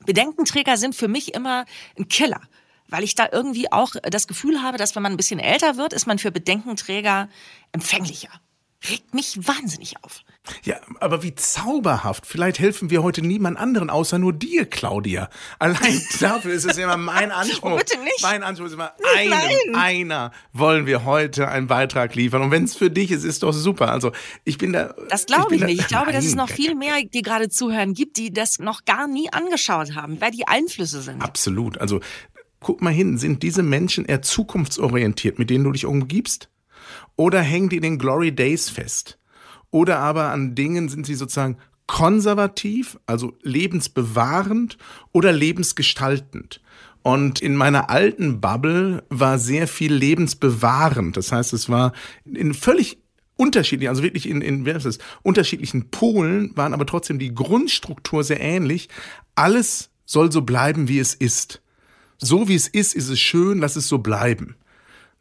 Bedenkenträger 0.04 0.76
sind 0.76 0.94
für 0.94 1.08
mich 1.08 1.34
immer 1.34 1.64
ein 1.98 2.08
Killer 2.08 2.40
weil 2.88 3.02
ich 3.02 3.14
da 3.14 3.26
irgendwie 3.32 3.72
auch 3.72 3.92
das 4.02 4.28
Gefühl 4.28 4.62
habe, 4.62 4.76
dass 4.76 4.94
wenn 4.94 5.02
man 5.02 5.12
ein 5.12 5.16
bisschen 5.16 5.40
älter 5.40 5.78
wird, 5.78 5.94
ist 5.94 6.06
man 6.06 6.18
für 6.18 6.30
Bedenkenträger 6.30 7.30
empfänglicher 7.72 8.28
regt 8.88 9.14
mich 9.14 9.36
wahnsinnig 9.46 9.96
auf. 10.02 10.22
Ja, 10.62 10.76
aber 11.00 11.22
wie 11.22 11.34
zauberhaft. 11.34 12.26
Vielleicht 12.26 12.58
helfen 12.58 12.90
wir 12.90 13.02
heute 13.02 13.22
niemand 13.22 13.56
anderen 13.56 13.88
außer 13.88 14.18
nur 14.18 14.32
dir, 14.32 14.66
Claudia. 14.66 15.30
Allein 15.58 16.02
dafür 16.20 16.52
ist 16.52 16.66
es 16.66 16.76
immer 16.76 16.96
mein 16.96 17.32
Anspruch. 17.32 17.72
Oh, 17.72 17.76
bitte 17.76 17.98
nicht. 18.00 18.22
Mein 18.22 18.42
Anspruch 18.42 18.66
ist 18.66 18.74
immer, 18.74 18.92
einem, 19.16 19.74
einer 19.74 20.32
wollen 20.52 20.86
wir 20.86 21.04
heute 21.04 21.48
einen 21.48 21.66
Beitrag 21.66 22.14
liefern. 22.14 22.42
Und 22.42 22.50
wenn 22.50 22.64
es 22.64 22.76
für 22.76 22.90
dich 22.90 23.10
ist, 23.10 23.24
ist 23.24 23.42
doch 23.42 23.52
super. 23.52 23.90
Also 23.90 24.12
ich 24.44 24.58
bin 24.58 24.72
da. 24.74 24.94
Das 25.08 25.24
glaube 25.26 25.54
ich, 25.54 25.62
ich 25.62 25.66
nicht. 25.66 25.80
ich 25.80 25.86
glaube, 25.88 26.06
nein, 26.06 26.16
dass 26.16 26.26
es 26.26 26.34
noch 26.34 26.50
viel 26.50 26.74
mehr, 26.74 26.96
die 27.02 27.22
gerade 27.22 27.48
zuhören, 27.48 27.94
gibt, 27.94 28.18
die 28.18 28.32
das 28.32 28.58
noch 28.58 28.84
gar 28.84 29.08
nie 29.08 29.32
angeschaut 29.32 29.94
haben, 29.94 30.20
wer 30.20 30.30
die 30.30 30.46
Einflüsse 30.46 31.00
sind. 31.00 31.22
Absolut. 31.22 31.78
Also 31.78 32.00
guck 32.60 32.82
mal 32.82 32.92
hin, 32.92 33.18
sind 33.18 33.42
diese 33.42 33.62
Menschen 33.62 34.04
eher 34.04 34.22
zukunftsorientiert, 34.22 35.38
mit 35.38 35.50
denen 35.50 35.64
du 35.64 35.72
dich 35.72 35.86
umgibst? 35.86 36.48
Oder 37.16 37.40
hängen 37.40 37.68
die 37.68 37.76
in 37.76 37.82
den 37.82 37.98
Glory 37.98 38.34
Days 38.34 38.70
fest? 38.70 39.18
Oder 39.70 39.98
aber 39.98 40.30
an 40.30 40.54
Dingen 40.54 40.88
sind 40.88 41.06
sie 41.06 41.14
sozusagen 41.14 41.58
konservativ, 41.86 42.98
also 43.06 43.34
lebensbewahrend 43.42 44.78
oder 45.12 45.32
lebensgestaltend. 45.32 46.60
Und 47.02 47.40
in 47.42 47.54
meiner 47.54 47.90
alten 47.90 48.40
Bubble 48.40 49.04
war 49.10 49.38
sehr 49.38 49.68
viel 49.68 49.92
lebensbewahrend. 49.92 51.16
Das 51.16 51.32
heißt, 51.32 51.52
es 51.52 51.68
war 51.68 51.92
in 52.24 52.54
völlig 52.54 52.98
unterschiedlich, 53.36 53.88
also 53.88 54.02
wirklich 54.02 54.28
in, 54.28 54.40
in 54.40 54.64
wer 54.64 54.76
ist 54.76 54.86
das, 54.86 54.98
unterschiedlichen 55.22 55.90
Polen 55.90 56.56
waren 56.56 56.72
aber 56.72 56.86
trotzdem 56.86 57.18
die 57.18 57.34
Grundstruktur 57.34 58.24
sehr 58.24 58.40
ähnlich. 58.40 58.88
Alles 59.34 59.90
soll 60.06 60.32
so 60.32 60.42
bleiben, 60.42 60.88
wie 60.88 60.98
es 60.98 61.14
ist. 61.14 61.60
so 62.18 62.48
wie 62.48 62.54
es 62.54 62.68
ist, 62.68 62.94
ist 62.94 63.08
es 63.08 63.20
schön, 63.20 63.58
lass 63.58 63.76
es 63.76 63.88
so 63.88 63.98
bleiben. 63.98 64.56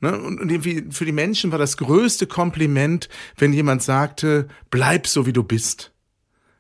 Ne? 0.03 0.19
Und 0.19 0.51
irgendwie 0.51 0.83
für 0.89 1.05
die 1.05 1.13
Menschen 1.13 1.53
war 1.53 1.57
das 1.57 1.77
größte 1.77 2.27
Kompliment, 2.27 3.07
wenn 3.37 3.53
jemand 3.53 3.81
sagte, 3.83 4.49
bleib 4.69 5.07
so 5.07 5.25
wie 5.25 5.31
du 5.31 5.43
bist. 5.43 5.93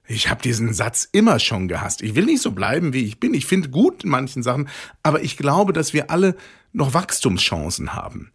Ich 0.07 0.29
habe 0.29 0.41
diesen 0.41 0.73
Satz 0.73 1.09
immer 1.11 1.39
schon 1.39 1.67
gehasst. 1.67 2.01
Ich 2.01 2.15
will 2.15 2.23
nicht 2.23 2.41
so 2.41 2.51
bleiben, 2.51 2.93
wie 2.93 3.03
ich 3.03 3.19
bin. 3.19 3.33
Ich 3.33 3.45
finde 3.45 3.67
gut 3.67 4.05
in 4.05 4.11
manchen 4.11 4.43
Sachen, 4.43 4.69
aber 5.03 5.23
ich 5.23 5.35
glaube, 5.35 5.73
dass 5.73 5.91
wir 5.91 6.09
alle 6.09 6.37
noch 6.71 6.93
Wachstumschancen 6.93 7.93
haben. 7.93 8.31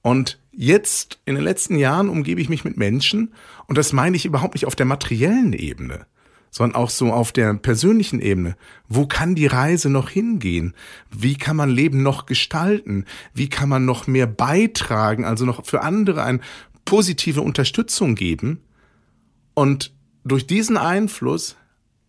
Und 0.00 0.38
jetzt, 0.52 1.18
in 1.24 1.34
den 1.34 1.42
letzten 1.42 1.74
Jahren, 1.74 2.08
umgebe 2.08 2.40
ich 2.40 2.48
mich 2.48 2.62
mit 2.64 2.76
Menschen, 2.76 3.34
und 3.66 3.76
das 3.78 3.92
meine 3.92 4.16
ich 4.16 4.26
überhaupt 4.26 4.54
nicht 4.54 4.66
auf 4.66 4.76
der 4.76 4.86
materiellen 4.86 5.54
Ebene, 5.54 6.06
sondern 6.52 6.76
auch 6.76 6.90
so 6.90 7.12
auf 7.12 7.32
der 7.32 7.54
persönlichen 7.54 8.20
Ebene. 8.20 8.56
Wo 8.86 9.06
kann 9.06 9.34
die 9.34 9.46
Reise 9.46 9.88
noch 9.88 10.10
hingehen? 10.10 10.74
Wie 11.10 11.34
kann 11.36 11.56
man 11.56 11.70
Leben 11.70 12.02
noch 12.02 12.26
gestalten? 12.26 13.06
Wie 13.32 13.48
kann 13.48 13.70
man 13.70 13.86
noch 13.86 14.06
mehr 14.06 14.26
beitragen, 14.26 15.24
also 15.24 15.46
noch 15.46 15.64
für 15.64 15.80
andere 15.80 16.22
eine 16.22 16.40
positive 16.84 17.40
Unterstützung 17.40 18.14
geben? 18.14 18.60
Und 19.54 19.94
durch 20.24 20.46
diesen 20.46 20.76
Einfluss 20.76 21.56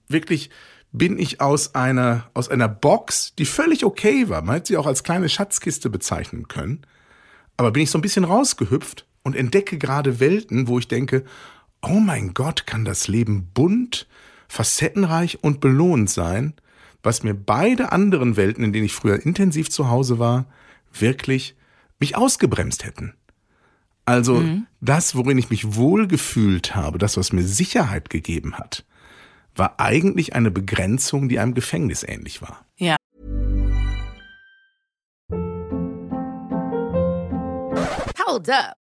wirklich 0.10 0.50
bin 0.92 1.18
ich 1.18 1.42
aus 1.42 1.74
einer, 1.74 2.30
aus 2.34 2.50
einer 2.50 2.68
Box, 2.68 3.34
die 3.36 3.46
völlig 3.46 3.86
okay 3.86 4.30
war, 4.30 4.42
man 4.44 4.56
hätte 4.56 4.68
sie 4.68 4.78
auch 4.78 4.86
als 4.86 5.04
kleine 5.04 5.30
Schatzkiste 5.30 5.90
bezeichnen 5.90 6.48
können, 6.48 6.82
aber 7.58 7.72
bin 7.72 7.84
ich 7.84 7.90
so 7.90 7.98
ein 7.98 8.04
bisschen 8.04 8.26
rausgehüpft 8.26 9.08
und 9.24 9.36
entdecke 9.36 9.78
gerade 9.78 10.20
Welten, 10.20 10.68
wo 10.68 10.78
ich 10.78 10.88
denke, 10.88 11.24
oh 11.82 12.00
mein 12.00 12.34
Gott, 12.34 12.68
kann 12.68 12.86
das 12.86 13.08
Leben 13.08 13.50
bunt, 13.54 14.08
facettenreich 14.54 15.44
und 15.44 15.60
belohnt 15.62 16.12
sein, 16.12 16.54
was 17.02 17.24
mir 17.24 17.34
beide 17.34 17.92
anderen 17.92 18.38
Welten, 18.38 18.64
in 18.64 18.72
denen 18.72 18.86
ich 18.86 18.94
früher 18.94 19.26
intensiv 19.26 19.72
zu 19.72 19.90
Hause 19.90 20.20
war, 20.20 20.46
wirklich 20.94 21.56
mich 22.00 22.16
ausgebremst 22.16 22.86
hätten. 22.86 23.16
Also 24.06 24.36
mhm. 24.36 24.68
das, 24.80 25.16
worin 25.16 25.40
ich 25.40 25.50
mich 25.50 25.76
wohlgefühlt 25.76 26.76
habe, 26.76 27.00
das, 27.00 27.18
was 27.18 27.34
mir 27.34 27.44
Sicherheit 27.44 28.12
gegeben 28.12 28.56
hat, 28.56 28.86
war 29.56 29.80
eigentlich 29.80 30.36
eine 30.36 30.52
Begrenzung, 30.52 31.30
die 31.30 31.40
einem 31.40 31.56
Gefängnis 31.56 32.04
ähnlich 32.04 32.42
war. 32.44 32.64
Ja. 32.78 32.96
Hold 38.26 38.50
up. 38.50 38.83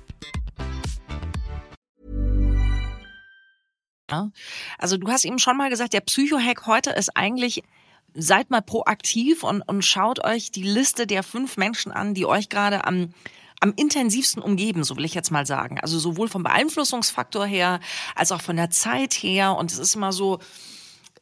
Also 4.77 4.97
du 4.97 5.07
hast 5.09 5.25
eben 5.25 5.39
schon 5.39 5.57
mal 5.57 5.69
gesagt, 5.69 5.93
der 5.93 6.01
Psychohack 6.01 6.67
heute 6.67 6.91
ist 6.91 7.15
eigentlich 7.15 7.63
seid 8.13 8.49
mal 8.49 8.61
proaktiv 8.61 9.43
und, 9.43 9.61
und 9.61 9.83
schaut 9.85 10.23
euch 10.23 10.51
die 10.51 10.63
Liste 10.63 11.07
der 11.07 11.23
fünf 11.23 11.55
Menschen 11.55 11.91
an, 11.91 12.13
die 12.13 12.25
euch 12.25 12.49
gerade 12.49 12.85
am 12.85 13.13
am 13.61 13.73
intensivsten 13.75 14.41
umgeben, 14.41 14.83
so 14.83 14.97
will 14.97 15.05
ich 15.05 15.13
jetzt 15.13 15.29
mal 15.29 15.45
sagen. 15.45 15.79
Also 15.79 15.99
sowohl 15.99 16.27
vom 16.27 16.41
Beeinflussungsfaktor 16.41 17.45
her 17.45 17.79
als 18.15 18.31
auch 18.31 18.41
von 18.41 18.55
der 18.55 18.71
Zeit 18.71 19.13
her. 19.13 19.55
Und 19.55 19.71
es 19.71 19.77
ist 19.77 19.95
immer 19.95 20.11
so, 20.11 20.39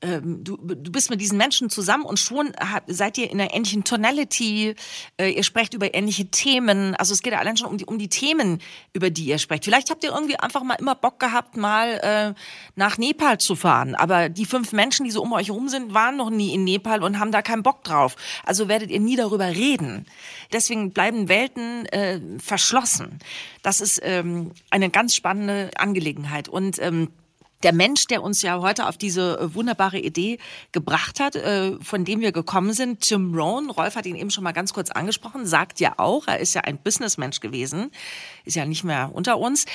ähm, 0.01 0.44
du, 0.44 0.56
du 0.58 0.91
bist 0.91 1.10
mit 1.10 1.20
diesen 1.20 1.38
Menschen 1.38 1.70
zusammen 1.70 2.03
und 2.03 2.18
schon 2.18 2.53
seid 2.88 3.18
ihr 3.18 3.29
in 3.29 3.39
einer 3.39 3.53
ähnlichen 3.53 3.84
Tonality, 3.84 4.75
äh, 5.18 5.29
ihr 5.29 5.44
sprecht 5.44 5.74
über 5.74 5.94
ähnliche 5.94 6.27
Themen. 6.27 6.96
Also 6.96 7.13
es 7.13 7.22
geht 7.22 7.34
ja 7.34 7.39
allein 7.39 7.58
schon 7.58 7.68
um 7.68 7.77
die, 7.77 7.86
um 7.86 8.00
die 8.00 8.08
Themen, 8.08 8.60
über 8.94 9.10
die 9.10 9.25
ihr 9.25 9.39
sprecht. 9.39 9.65
Vielleicht 9.65 9.89
habt 9.89 10.03
ihr 10.03 10.12
irgendwie 10.12 10.39
einfach 10.39 10.63
mal 10.63 10.75
immer 10.75 10.96
Bock 10.96 11.20
gehabt, 11.20 11.58
mal 11.58 12.00
äh, 12.01 12.34
nach 12.75 12.98
Nepal 12.98 13.39
zu 13.39 13.56
fahren. 13.56 13.96
Aber 13.96 14.29
die 14.29 14.46
fünf 14.46 14.72
Menschen, 14.72 15.03
die 15.03 15.12
so 15.12 15.22
um 15.22 15.34
euch 15.34 15.50
herum 15.50 15.68
sind, 15.68 15.94
waren 15.94 16.15
noch 16.15 16.29
nie 16.29 16.53
in 16.53 16.63
Nepal 16.63 17.03
und 17.03 17.20
haben 17.20 17.32
da 17.32 17.41
keinen 17.41 17.63
Bock 17.63 17.84
drauf. 17.84 18.15
Also 18.46 18.70
werdet 18.70 18.91
ihr 18.91 19.01
nie 19.01 19.18
darüber 19.18 19.48
reden. 19.48 20.06
Deswegen 20.53 20.91
bleiben 20.91 21.27
Welten 21.27 21.86
äh, 21.88 22.22
verschlossen. 22.39 23.20
Das 23.63 23.82
ist 23.82 24.00
ähm, 24.03 24.51
eine 24.70 24.89
ganz 24.89 25.13
spannende 25.13 25.72
Angelegenheit. 25.75 26.48
Und 26.48 26.79
ähm, 26.79 27.10
der 27.63 27.74
Mensch, 27.74 28.08
der 28.08 28.24
uns 28.24 28.42
ja 28.42 28.60
heute 28.62 28.88
auf 28.88 28.98
diese 28.98 29.39
äh, 29.39 29.54
wunderbare 29.54 30.00
Idee 30.00 30.39
gebracht 30.72 31.20
hat, 31.20 31.36
äh, 31.36 31.74
von 31.82 32.06
dem 32.06 32.22
wir 32.22 32.32
gekommen 32.32 32.74
sind, 32.74 33.10
Jim 33.10 33.34
Rohn, 33.36 33.70
Rolf 33.70 33.96
hat 33.96 34.06
ihn 34.06 34.16
eben 34.16 34.32
schon 34.32 34.44
mal 34.44 34.51
ganz 34.51 34.74
kurz 34.74 34.92
angesprochen, 34.92 35.46
sagt 35.46 35.80
ja 35.80 35.94
auch, 35.98 36.28
er 36.28 36.39
ist 36.39 36.54
ja 36.54 36.62
ein 36.62 36.78
Businessmensch 36.78 37.39
gewesen, 37.39 37.92
ist 38.46 38.56
ja 38.56 38.66
nicht 38.66 38.84
mehr 38.84 39.12
unter 39.13 39.38
uns. 39.39 39.66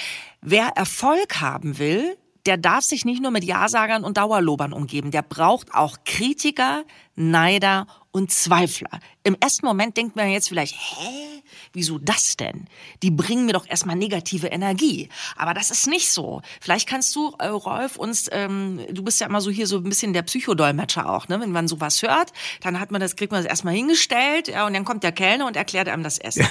Wer 0.40 0.68
Erfolg 0.76 1.40
haben 1.40 1.78
will, 1.78 2.16
der 2.46 2.56
darf 2.58 2.84
sich 2.84 3.04
nicht 3.04 3.22
nur 3.22 3.30
mit 3.30 3.44
Ja-Sagern 3.44 4.04
und 4.04 4.16
Dauerlobern 4.16 4.72
umgeben, 4.72 5.10
der 5.10 5.22
braucht 5.22 5.74
auch 5.74 5.98
Kritiker, 6.04 6.84
Neider 7.16 7.86
und 8.10 8.30
Zweifler. 8.30 9.00
Im 9.22 9.36
ersten 9.40 9.66
Moment 9.66 9.96
denkt 9.96 10.14
man 10.14 10.28
jetzt 10.28 10.48
vielleicht, 10.48 10.74
hä, 10.74 11.42
wieso 11.74 11.98
das 11.98 12.36
denn? 12.36 12.66
Die 13.02 13.10
bringen 13.10 13.46
mir 13.46 13.52
doch 13.52 13.68
erstmal 13.68 13.96
negative 13.96 14.46
Energie. 14.46 15.08
Aber 15.36 15.52
das 15.52 15.70
ist 15.70 15.86
nicht 15.86 16.10
so. 16.10 16.40
Vielleicht 16.60 16.88
kannst 16.88 17.14
du, 17.14 17.34
äh, 17.38 17.48
Rolf, 17.48 17.96
uns, 17.96 18.28
ähm, 18.32 18.80
du 18.90 19.02
bist 19.02 19.20
ja 19.20 19.26
immer 19.26 19.40
so 19.40 19.50
hier 19.50 19.66
so 19.66 19.78
ein 19.78 19.84
bisschen 19.84 20.12
der 20.12 20.22
Psychodolmetscher 20.22 21.08
auch, 21.08 21.28
ne? 21.28 21.40
Wenn 21.40 21.52
man 21.52 21.68
sowas 21.68 22.02
hört, 22.02 22.32
dann 22.62 22.80
hat 22.80 22.90
man 22.90 23.00
das, 23.00 23.16
kriegt 23.16 23.32
man 23.32 23.42
das 23.42 23.50
erstmal 23.50 23.74
hingestellt, 23.74 24.48
ja, 24.48 24.66
und 24.66 24.74
dann 24.74 24.84
kommt 24.84 25.02
der 25.02 25.12
Kellner 25.12 25.46
und 25.46 25.56
erklärt 25.56 25.88
einem 25.88 26.02
das 26.02 26.18
Essen. 26.18 26.46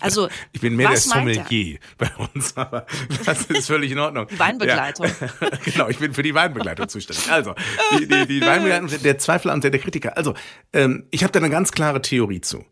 Also, 0.00 0.28
ich 0.52 0.60
bin 0.60 0.76
mehr 0.76 0.88
der 0.88 0.96
Sommelier 0.98 1.78
bei 1.98 2.10
uns, 2.16 2.56
aber 2.56 2.86
das 3.24 3.44
ist 3.46 3.66
völlig 3.66 3.90
in 3.90 3.98
Ordnung. 3.98 4.26
Die 4.30 4.38
Weinbegleitung. 4.38 5.06
Ja. 5.06 5.48
genau, 5.64 5.88
ich 5.88 5.98
bin 5.98 6.14
für 6.14 6.22
die 6.22 6.34
Weinbegleitung 6.34 6.88
zuständig. 6.88 7.30
Also, 7.30 7.54
die, 7.98 8.06
die, 8.06 8.26
die 8.26 8.40
Weinbegleitung, 8.40 9.02
der 9.02 9.18
Zweifler 9.18 9.52
und 9.52 9.64
der, 9.64 9.70
der 9.70 9.80
Kritiker. 9.80 10.16
Also, 10.16 10.34
ähm, 10.72 11.06
ich 11.10 11.22
habe 11.22 11.32
da 11.32 11.40
eine 11.40 11.50
ganz 11.50 11.72
klare 11.72 12.00
Theorie 12.00 12.40
zu. 12.40 12.64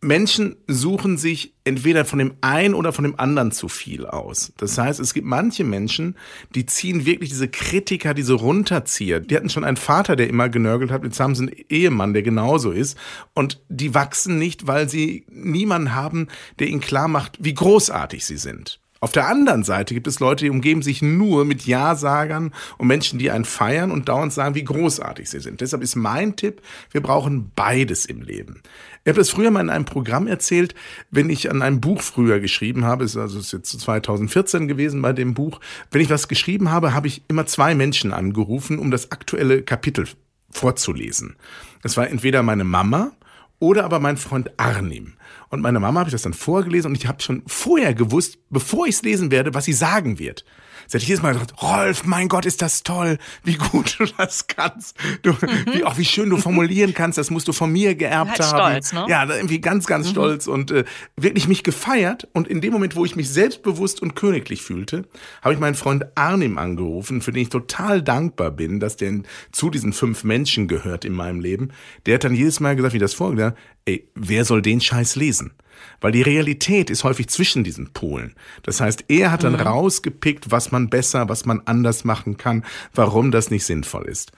Menschen 0.00 0.56
suchen 0.68 1.18
sich 1.18 1.54
entweder 1.64 2.04
von 2.04 2.20
dem 2.20 2.34
einen 2.40 2.74
oder 2.74 2.92
von 2.92 3.02
dem 3.02 3.18
anderen 3.18 3.50
zu 3.50 3.68
viel 3.68 4.06
aus. 4.06 4.52
Das 4.56 4.78
heißt, 4.78 5.00
es 5.00 5.12
gibt 5.12 5.26
manche 5.26 5.64
Menschen, 5.64 6.16
die 6.54 6.66
ziehen 6.66 7.04
wirklich 7.04 7.30
diese 7.30 7.48
Kritiker, 7.48 8.14
diese 8.14 8.34
Runterzieher. 8.34 9.18
Die 9.18 9.36
hatten 9.36 9.50
schon 9.50 9.64
einen 9.64 9.76
Vater, 9.76 10.14
der 10.14 10.28
immer 10.28 10.48
genörgelt 10.48 10.92
hat, 10.92 11.02
jetzt 11.02 11.18
haben 11.18 11.34
sie 11.34 11.48
einen 11.48 11.56
Ehemann, 11.68 12.12
der 12.12 12.22
genauso 12.22 12.70
ist. 12.70 12.96
Und 13.34 13.60
die 13.68 13.92
wachsen 13.92 14.38
nicht, 14.38 14.68
weil 14.68 14.88
sie 14.88 15.26
niemanden 15.30 15.94
haben, 15.94 16.28
der 16.60 16.68
ihnen 16.68 16.80
klar 16.80 17.08
macht, 17.08 17.36
wie 17.40 17.54
großartig 17.54 18.24
sie 18.24 18.38
sind. 18.38 18.80
Auf 19.00 19.12
der 19.12 19.28
anderen 19.28 19.62
Seite 19.62 19.94
gibt 19.94 20.08
es 20.08 20.18
Leute, 20.18 20.44
die 20.44 20.50
umgeben 20.50 20.82
sich 20.82 21.02
nur 21.02 21.44
mit 21.44 21.66
Ja-Sagern 21.66 22.52
und 22.78 22.88
Menschen, 22.88 23.18
die 23.18 23.30
einen 23.30 23.44
feiern 23.44 23.92
und 23.92 24.08
dauernd 24.08 24.32
sagen, 24.32 24.56
wie 24.56 24.64
großartig 24.64 25.30
sie 25.30 25.40
sind. 25.40 25.60
Deshalb 25.60 25.82
ist 25.82 25.94
mein 25.94 26.34
Tipp, 26.34 26.62
wir 26.90 27.00
brauchen 27.00 27.52
beides 27.54 28.06
im 28.06 28.22
Leben. 28.22 28.62
Ich 29.04 29.10
habe 29.10 29.20
das 29.20 29.30
früher 29.30 29.50
mal 29.50 29.60
in 29.60 29.70
einem 29.70 29.84
Programm 29.84 30.26
erzählt, 30.26 30.74
wenn 31.10 31.30
ich 31.30 31.50
an 31.50 31.62
einem 31.62 31.80
Buch 31.80 32.02
früher 32.02 32.40
geschrieben 32.40 32.84
habe, 32.84 33.04
ist 33.04 33.16
also 33.16 33.38
ist 33.38 33.52
jetzt 33.52 33.78
2014 33.80 34.66
gewesen 34.66 35.00
bei 35.00 35.12
dem 35.12 35.34
Buch. 35.34 35.60
Wenn 35.90 36.00
ich 36.00 36.10
was 36.10 36.28
geschrieben 36.28 36.70
habe, 36.70 36.92
habe 36.92 37.06
ich 37.06 37.22
immer 37.28 37.46
zwei 37.46 37.74
Menschen 37.74 38.12
angerufen, 38.12 38.78
um 38.78 38.90
das 38.90 39.12
aktuelle 39.12 39.62
Kapitel 39.62 40.08
vorzulesen. 40.50 41.36
Es 41.84 41.96
war 41.96 42.08
entweder 42.08 42.42
meine 42.42 42.64
Mama 42.64 43.12
oder 43.60 43.84
aber 43.84 44.00
mein 44.00 44.16
Freund 44.16 44.50
Arnim. 44.56 45.14
Und 45.50 45.60
meine 45.60 45.80
Mama 45.80 46.00
habe 46.00 46.08
ich 46.08 46.12
das 46.12 46.22
dann 46.22 46.34
vorgelesen 46.34 46.90
und 46.90 46.96
ich 46.96 47.06
habe 47.06 47.22
schon 47.22 47.42
vorher 47.46 47.94
gewusst, 47.94 48.38
bevor 48.50 48.86
ich 48.86 48.96
es 48.96 49.02
lesen 49.02 49.30
werde, 49.30 49.54
was 49.54 49.64
sie 49.64 49.72
sagen 49.72 50.18
wird. 50.18 50.44
Sie 50.90 50.96
hat 50.96 51.04
jedes 51.04 51.22
Mal 51.22 51.34
gesagt, 51.34 51.62
Rolf, 51.62 52.04
mein 52.04 52.28
Gott, 52.28 52.46
ist 52.46 52.62
das 52.62 52.82
toll, 52.82 53.18
wie 53.44 53.56
gut 53.56 53.96
du 53.98 54.06
das 54.16 54.46
kannst. 54.46 54.96
Du, 55.20 55.32
mhm. 55.32 55.36
wie, 55.74 55.84
auch 55.84 55.98
wie 55.98 56.04
schön 56.06 56.30
du 56.30 56.38
formulieren 56.38 56.94
kannst, 56.94 57.18
das 57.18 57.30
musst 57.30 57.46
du 57.46 57.52
von 57.52 57.70
mir 57.70 57.94
geerbt 57.94 58.30
halt 58.30 58.40
haben. 58.40 58.70
Stolz, 58.70 58.92
ne? 58.94 59.04
Ja, 59.06 59.28
irgendwie 59.28 59.60
ganz, 59.60 59.86
ganz 59.86 60.06
mhm. 60.06 60.10
stolz 60.12 60.46
und 60.46 60.70
äh, 60.70 60.84
wirklich 61.14 61.46
mich 61.46 61.62
gefeiert. 61.62 62.26
Und 62.32 62.48
in 62.48 62.62
dem 62.62 62.72
Moment, 62.72 62.96
wo 62.96 63.04
ich 63.04 63.16
mich 63.16 63.28
selbstbewusst 63.28 64.00
und 64.00 64.16
königlich 64.16 64.62
fühlte, 64.62 65.04
habe 65.42 65.52
ich 65.52 65.60
meinen 65.60 65.74
Freund 65.74 66.06
Arnim 66.14 66.56
angerufen, 66.56 67.20
für 67.20 67.32
den 67.32 67.42
ich 67.42 67.50
total 67.50 68.02
dankbar 68.02 68.50
bin, 68.50 68.80
dass 68.80 68.96
der 68.96 69.20
zu 69.52 69.68
diesen 69.68 69.92
fünf 69.92 70.24
Menschen 70.24 70.68
gehört 70.68 71.04
in 71.04 71.12
meinem 71.12 71.40
Leben. 71.40 71.68
Der 72.06 72.14
hat 72.14 72.24
dann 72.24 72.34
jedes 72.34 72.60
Mal 72.60 72.76
gesagt, 72.76 72.94
wie 72.94 72.98
das 72.98 73.12
vorgegangen, 73.12 73.56
ey, 73.84 74.08
wer 74.14 74.46
soll 74.46 74.62
den 74.62 74.80
Scheiß 74.80 75.16
lesen? 75.16 75.52
Weil 76.00 76.12
die 76.12 76.22
Realität 76.22 76.90
ist 76.90 77.04
häufig 77.04 77.28
zwischen 77.28 77.64
diesen 77.64 77.92
Polen. 77.92 78.34
Das 78.62 78.80
heißt, 78.80 79.04
er 79.08 79.30
hat 79.30 79.44
dann 79.44 79.54
mhm. 79.54 79.60
rausgepickt, 79.60 80.50
was 80.50 80.72
man 80.72 80.88
besser, 80.90 81.28
was 81.28 81.44
man 81.44 81.62
anders 81.64 82.04
machen 82.04 82.36
kann, 82.36 82.64
warum 82.94 83.30
das 83.30 83.50
nicht 83.50 83.64
sinnvoll 83.64 84.06
ist. 84.06 84.32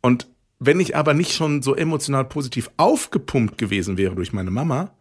Und 0.00 0.28
wenn 0.58 0.80
ich 0.80 0.94
aber 0.94 1.14
nicht 1.14 1.32
schon 1.32 1.62
so 1.62 1.74
emotional 1.74 2.24
positiv 2.24 2.70
aufgepumpt 2.76 3.58
gewesen 3.58 3.96
wäre 3.96 4.14
durch 4.14 4.32
meine 4.32 4.50
Mama, 4.50 4.92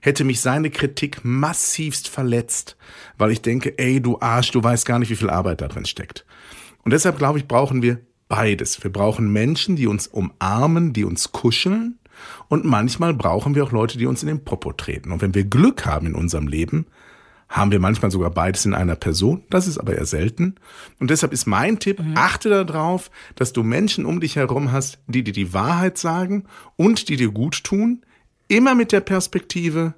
hätte 0.00 0.24
mich 0.24 0.40
seine 0.40 0.70
Kritik 0.70 1.20
massivst 1.22 2.08
verletzt, 2.08 2.76
weil 3.18 3.30
ich 3.30 3.40
denke, 3.40 3.78
ey, 3.78 4.00
du 4.00 4.18
Arsch, 4.20 4.50
du 4.50 4.62
weißt 4.62 4.84
gar 4.84 4.98
nicht, 4.98 5.10
wie 5.10 5.16
viel 5.16 5.30
Arbeit 5.30 5.60
da 5.60 5.68
drin 5.68 5.84
steckt. 5.84 6.24
Und 6.82 6.92
deshalb 6.92 7.18
glaube 7.18 7.38
ich, 7.38 7.46
brauchen 7.46 7.82
wir 7.82 8.00
beides. 8.28 8.82
Wir 8.82 8.90
brauchen 8.90 9.32
Menschen, 9.32 9.76
die 9.76 9.86
uns 9.86 10.06
umarmen, 10.06 10.92
die 10.92 11.04
uns 11.04 11.32
kuscheln. 11.32 11.98
Und 12.48 12.64
manchmal 12.64 13.14
brauchen 13.14 13.54
wir 13.54 13.64
auch 13.64 13.72
Leute, 13.72 13.98
die 13.98 14.06
uns 14.06 14.22
in 14.22 14.28
den 14.28 14.44
Popo 14.44 14.72
treten. 14.72 15.12
Und 15.12 15.22
wenn 15.22 15.34
wir 15.34 15.44
Glück 15.44 15.86
haben 15.86 16.06
in 16.06 16.14
unserem 16.14 16.48
Leben, 16.48 16.86
haben 17.48 17.70
wir 17.70 17.80
manchmal 17.80 18.10
sogar 18.10 18.30
beides 18.30 18.64
in 18.64 18.74
einer 18.74 18.96
Person. 18.96 19.44
Das 19.50 19.66
ist 19.68 19.78
aber 19.78 19.94
eher 19.94 20.06
selten. 20.06 20.54
Und 20.98 21.10
deshalb 21.10 21.32
ist 21.32 21.46
mein 21.46 21.78
Tipp, 21.78 22.00
mhm. 22.00 22.16
achte 22.16 22.48
darauf, 22.48 23.10
dass 23.34 23.52
du 23.52 23.62
Menschen 23.62 24.06
um 24.06 24.20
dich 24.20 24.36
herum 24.36 24.72
hast, 24.72 24.98
die 25.06 25.22
dir 25.22 25.34
die 25.34 25.52
Wahrheit 25.52 25.98
sagen 25.98 26.44
und 26.76 27.08
die 27.08 27.16
dir 27.16 27.30
gut 27.30 27.62
tun. 27.62 28.02
Immer 28.48 28.74
mit 28.74 28.90
der 28.90 29.00
Perspektive, 29.00 29.94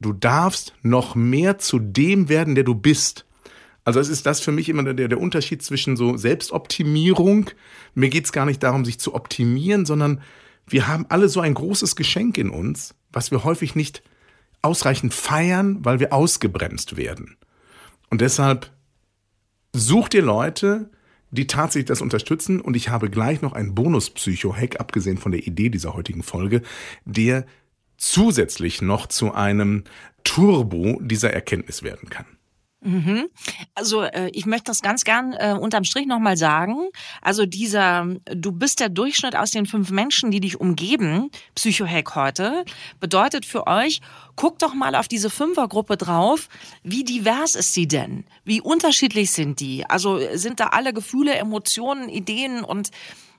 du 0.00 0.12
darfst 0.12 0.74
noch 0.82 1.16
mehr 1.16 1.58
zu 1.58 1.80
dem 1.80 2.28
werden, 2.28 2.54
der 2.54 2.64
du 2.64 2.74
bist. 2.74 3.26
Also 3.84 3.98
es 3.98 4.08
ist 4.08 4.26
das 4.26 4.40
für 4.40 4.52
mich 4.52 4.68
immer 4.68 4.84
der, 4.94 5.08
der 5.08 5.20
Unterschied 5.20 5.62
zwischen 5.62 5.96
so 5.96 6.16
Selbstoptimierung. 6.16 7.50
Mir 7.94 8.08
geht 8.08 8.26
es 8.26 8.32
gar 8.32 8.46
nicht 8.46 8.62
darum, 8.62 8.84
sich 8.84 9.00
zu 9.00 9.14
optimieren, 9.14 9.84
sondern 9.84 10.20
wir 10.72 10.88
haben 10.88 11.06
alle 11.08 11.28
so 11.28 11.40
ein 11.40 11.54
großes 11.54 11.96
Geschenk 11.96 12.38
in 12.38 12.50
uns, 12.50 12.94
was 13.12 13.30
wir 13.30 13.44
häufig 13.44 13.74
nicht 13.74 14.02
ausreichend 14.62 15.14
feiern, 15.14 15.84
weil 15.84 16.00
wir 16.00 16.12
ausgebremst 16.12 16.96
werden. 16.96 17.36
Und 18.08 18.20
deshalb 18.20 18.70
such 19.72 20.08
dir 20.08 20.22
Leute, 20.22 20.90
die 21.30 21.46
tatsächlich 21.46 21.86
das 21.86 22.00
unterstützen. 22.00 22.60
Und 22.60 22.76
ich 22.76 22.88
habe 22.88 23.10
gleich 23.10 23.42
noch 23.42 23.52
einen 23.52 23.74
Bonus-Psycho-Hack, 23.74 24.80
abgesehen 24.80 25.18
von 25.18 25.32
der 25.32 25.46
Idee 25.46 25.68
dieser 25.68 25.94
heutigen 25.94 26.22
Folge, 26.22 26.62
der 27.04 27.46
zusätzlich 27.96 28.82
noch 28.82 29.06
zu 29.06 29.32
einem 29.32 29.84
Turbo 30.24 30.98
dieser 31.02 31.32
Erkenntnis 31.32 31.82
werden 31.82 32.10
kann. 32.10 32.26
Mhm. 32.82 33.28
Also 33.74 34.02
äh, 34.02 34.30
ich 34.32 34.46
möchte 34.46 34.64
das 34.64 34.80
ganz 34.80 35.04
gern 35.04 35.34
äh, 35.34 35.54
unterm 35.58 35.84
Strich 35.84 36.06
nochmal 36.06 36.36
sagen. 36.36 36.88
Also 37.20 37.44
dieser, 37.44 38.06
du 38.24 38.52
bist 38.52 38.80
der 38.80 38.88
Durchschnitt 38.88 39.36
aus 39.36 39.50
den 39.50 39.66
fünf 39.66 39.90
Menschen, 39.90 40.30
die 40.30 40.40
dich 40.40 40.58
umgeben, 40.58 41.30
Psychohack 41.54 42.14
heute, 42.14 42.64
bedeutet 42.98 43.44
für 43.44 43.66
euch, 43.66 44.00
guckt 44.36 44.62
doch 44.62 44.72
mal 44.72 44.94
auf 44.94 45.08
diese 45.08 45.28
Fünfergruppe 45.28 45.98
drauf. 45.98 46.48
Wie 46.82 47.04
divers 47.04 47.54
ist 47.54 47.74
sie 47.74 47.86
denn? 47.86 48.24
Wie 48.44 48.62
unterschiedlich 48.62 49.30
sind 49.30 49.60
die? 49.60 49.84
Also 49.84 50.18
sind 50.32 50.60
da 50.60 50.68
alle 50.68 50.94
Gefühle, 50.94 51.34
Emotionen, 51.34 52.08
Ideen 52.08 52.64
und 52.64 52.90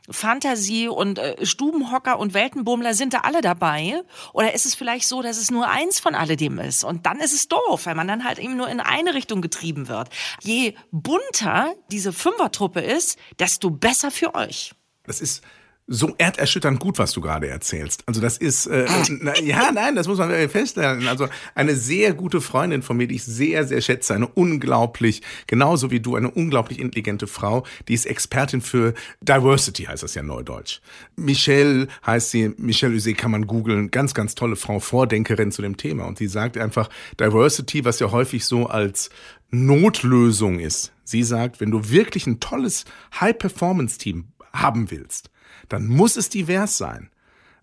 Fantasie 0.10 0.88
und 0.88 1.20
äh, 1.20 1.46
Stubenhocker 1.46 2.20
und 2.20 2.34
Weltenbummler 2.34 2.94
sind 2.94 3.14
da 3.14 3.20
alle 3.20 3.42
dabei? 3.42 4.02
Oder 4.34 4.54
ist 4.54 4.66
es 4.66 4.76
vielleicht 4.76 5.08
so, 5.08 5.22
dass 5.22 5.38
es 5.38 5.52
nur 5.52 5.68
eins 5.68 6.00
von 6.00 6.16
alledem 6.16 6.60
ist? 6.60 6.84
Und 6.84 7.06
dann 7.06 7.20
ist 7.20 7.34
es 7.34 7.48
doof, 7.48 7.86
weil 7.86 7.96
man 7.96 8.08
dann 8.08 8.24
halt 8.24 8.40
eben 8.40 8.58
nur 8.58 8.70
in 8.70 8.80
eine 8.80 9.14
Richtung 9.14 9.42
getrieben 9.42 9.88
wird. 9.88 10.10
Je 10.42 10.76
bunter 10.92 11.74
diese 11.92 12.14
Fünfertruppe 12.14 12.82
ist, 12.82 13.20
desto 13.40 13.70
besser 13.70 14.12
für 14.12 14.36
euch. 14.36 14.74
Das 15.04 15.22
ist 15.22 15.44
so 15.92 16.16
erderschütternd 16.18 16.80
gut, 16.80 16.98
was 17.00 17.12
du 17.12 17.20
gerade 17.20 17.50
erzählst. 17.50 18.04
Also 18.06 18.22
das 18.22 18.38
ist, 18.38 18.66
äh, 18.68 18.86
na, 19.10 19.38
ja, 19.40 19.72
nein, 19.74 19.96
das 19.96 20.08
muss 20.08 20.18
man 20.18 20.32
feststellen. 20.50 21.08
Also 21.08 21.28
eine 21.54 21.76
sehr 21.76 22.14
gute 22.14 22.40
Freundin 22.40 22.82
von 22.82 22.96
mir, 22.96 23.08
die 23.08 23.16
ich 23.16 23.26
sehr, 23.26 23.68
sehr 23.68 23.82
schätze, 23.82 24.14
eine 24.14 24.28
unglaublich, 24.28 25.22
genauso 25.48 25.92
wie 25.92 26.00
du, 26.00 26.16
eine 26.16 26.32
unglaublich 26.32 26.80
intelligente 26.80 27.28
Frau, 27.28 27.66
die 27.90 27.94
ist 27.94 28.06
Expertin 28.06 28.62
für 28.62 28.94
Diversity, 29.20 29.84
heißt 29.84 30.04
das 30.04 30.16
ja 30.16 30.24
neudeutsch. 30.24 30.80
Michelle 31.18 31.88
heißt 32.06 32.32
sie, 32.32 32.54
Michelle 32.58 32.96
Use 32.96 33.14
kann 33.14 33.32
man 33.32 33.46
googeln, 33.46 33.92
ganz, 33.92 34.14
ganz 34.14 34.34
tolle 34.34 34.56
Frau, 34.56 34.80
Vordenkerin 34.80 35.52
zu 35.52 35.62
dem 35.62 35.76
Thema. 35.76 36.06
Und 36.06 36.18
sie 36.18 36.28
sagt 36.28 36.58
einfach, 36.58 36.90
Diversity, 37.20 37.84
was 37.84 38.00
ja 38.00 38.12
häufig 38.12 38.46
so 38.46 38.68
als 38.68 39.10
Notlösung 39.50 40.60
ist. 40.60 40.94
Sie 41.04 41.24
sagt, 41.24 41.60
wenn 41.60 41.72
du 41.72 41.90
wirklich 41.90 42.28
ein 42.28 42.40
tolles 42.40 42.86
High-Performance-Team 43.20 44.30
haben 44.54 44.90
willst, 44.92 45.31
dann 45.74 45.88
muss 45.88 46.18
es 46.18 46.30
divers 46.30 46.78
sein. 46.78 47.10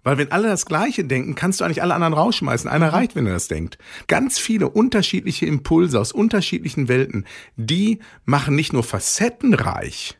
Weil 0.05 0.17
wenn 0.17 0.33
alle 0.33 0.49
das 0.49 0.67
Gleiche 0.67 1.05
denken, 1.05 1.35
kannst 1.35 1.61
du 1.61 1.65
eigentlich 1.65 1.83
alle 1.83 1.95
anderen 1.95 2.15
rausschmeißen. 2.15 2.71
Einer 2.71 2.89
mhm. 2.89 2.95
reicht, 2.95 3.17
wenn 3.17 3.27
er 3.27 3.35
das 3.35 3.49
denkt. 3.49 3.79
Ganz 4.07 4.39
viele 4.39 4.69
unterschiedliche 4.69 5.47
Impulse 5.47 6.01
aus 6.01 6.13
unterschiedlichen 6.13 6.89
Welten, 6.89 7.27
die 7.57 7.99
machen 8.25 8.55
nicht 8.55 8.73
nur 8.73 8.85
facettenreich, 8.85 10.19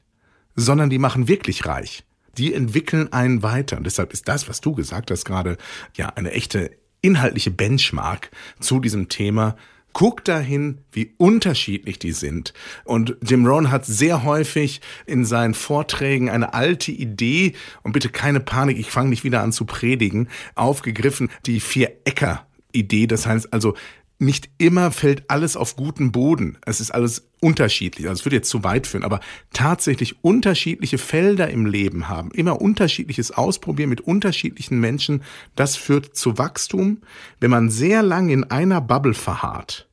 sondern 0.57 0.91
die 0.91 0.99
machen 0.99 1.29
wirklich 1.29 1.67
reich. 1.67 2.05
Die 2.37 2.53
entwickeln 2.53 3.13
einen 3.13 3.43
weiter. 3.43 3.77
Und 3.79 3.85
deshalb 3.85 4.13
ist 4.13 4.29
das, 4.29 4.49
was 4.49 4.61
du 4.61 4.75
gesagt 4.75 5.11
hast, 5.11 5.25
gerade 5.25 5.57
ja 5.97 6.09
eine 6.09 6.33
echte 6.33 6.73
inhaltliche 7.01 7.51
Benchmark 7.51 8.31
zu 8.61 8.81
diesem 8.81 9.09
Thema 9.09 9.57
Guck 9.93 10.25
dahin, 10.25 10.79
wie 10.93 11.15
unterschiedlich 11.17 11.99
die 11.99 12.13
sind. 12.13 12.53
Und 12.85 13.17
Jim 13.23 13.47
Rohn 13.47 13.71
hat 13.71 13.85
sehr 13.85 14.23
häufig 14.23 14.81
in 15.07 15.25
seinen 15.25 15.55
Vorträgen 15.55 16.31
eine 16.31 16.55
alte 16.55 16.93
Idee, 16.93 17.55
und 17.83 17.93
bitte 17.93 18.09
keine 18.09 18.41
Panik, 18.41 18.79
ich 18.79 18.91
fange 18.91 19.09
nicht 19.09 19.25
wieder 19.25 19.43
an 19.43 19.53
zu 19.53 19.65
predigen, 19.65 20.29
aufgegriffen, 20.55 21.31
die 21.47 21.61
Vier-Äcker-Idee. 21.61 23.07
Das 23.07 23.27
heißt 23.27 23.53
also, 23.53 23.75
nicht 24.19 24.51
immer 24.59 24.91
fällt 24.91 25.31
alles 25.31 25.57
auf 25.57 25.77
guten 25.77 26.11
Boden. 26.11 26.59
Es 26.67 26.81
ist 26.81 26.91
alles 26.91 27.29
unterschiedlich. 27.41 28.09
Also 28.09 28.21
es 28.21 28.27
würde 28.27 28.37
jetzt 28.37 28.51
zu 28.51 28.65
weit 28.65 28.89
führen, 28.89 29.05
aber 29.05 29.21
tatsächlich 29.53 30.25
unterschiedliche 30.25 30.99
Felder 30.99 31.51
im 31.51 31.67
Leben 31.67 32.09
haben, 32.09 32.33
immer 32.33 32.61
unterschiedliches 32.61 33.31
Ausprobieren 33.31 33.91
mit 33.91 34.01
unterschiedlichen 34.01 34.81
Menschen, 34.81 35.23
das 35.55 35.77
führt 35.77 36.17
zu 36.17 36.37
Wachstum. 36.37 36.99
Wenn 37.39 37.51
man 37.51 37.71
sehr 37.71 38.03
lang 38.03 38.29
in 38.29 38.45
einer 38.45 38.81
Bubble 38.81 39.15
verharrt 39.15 39.89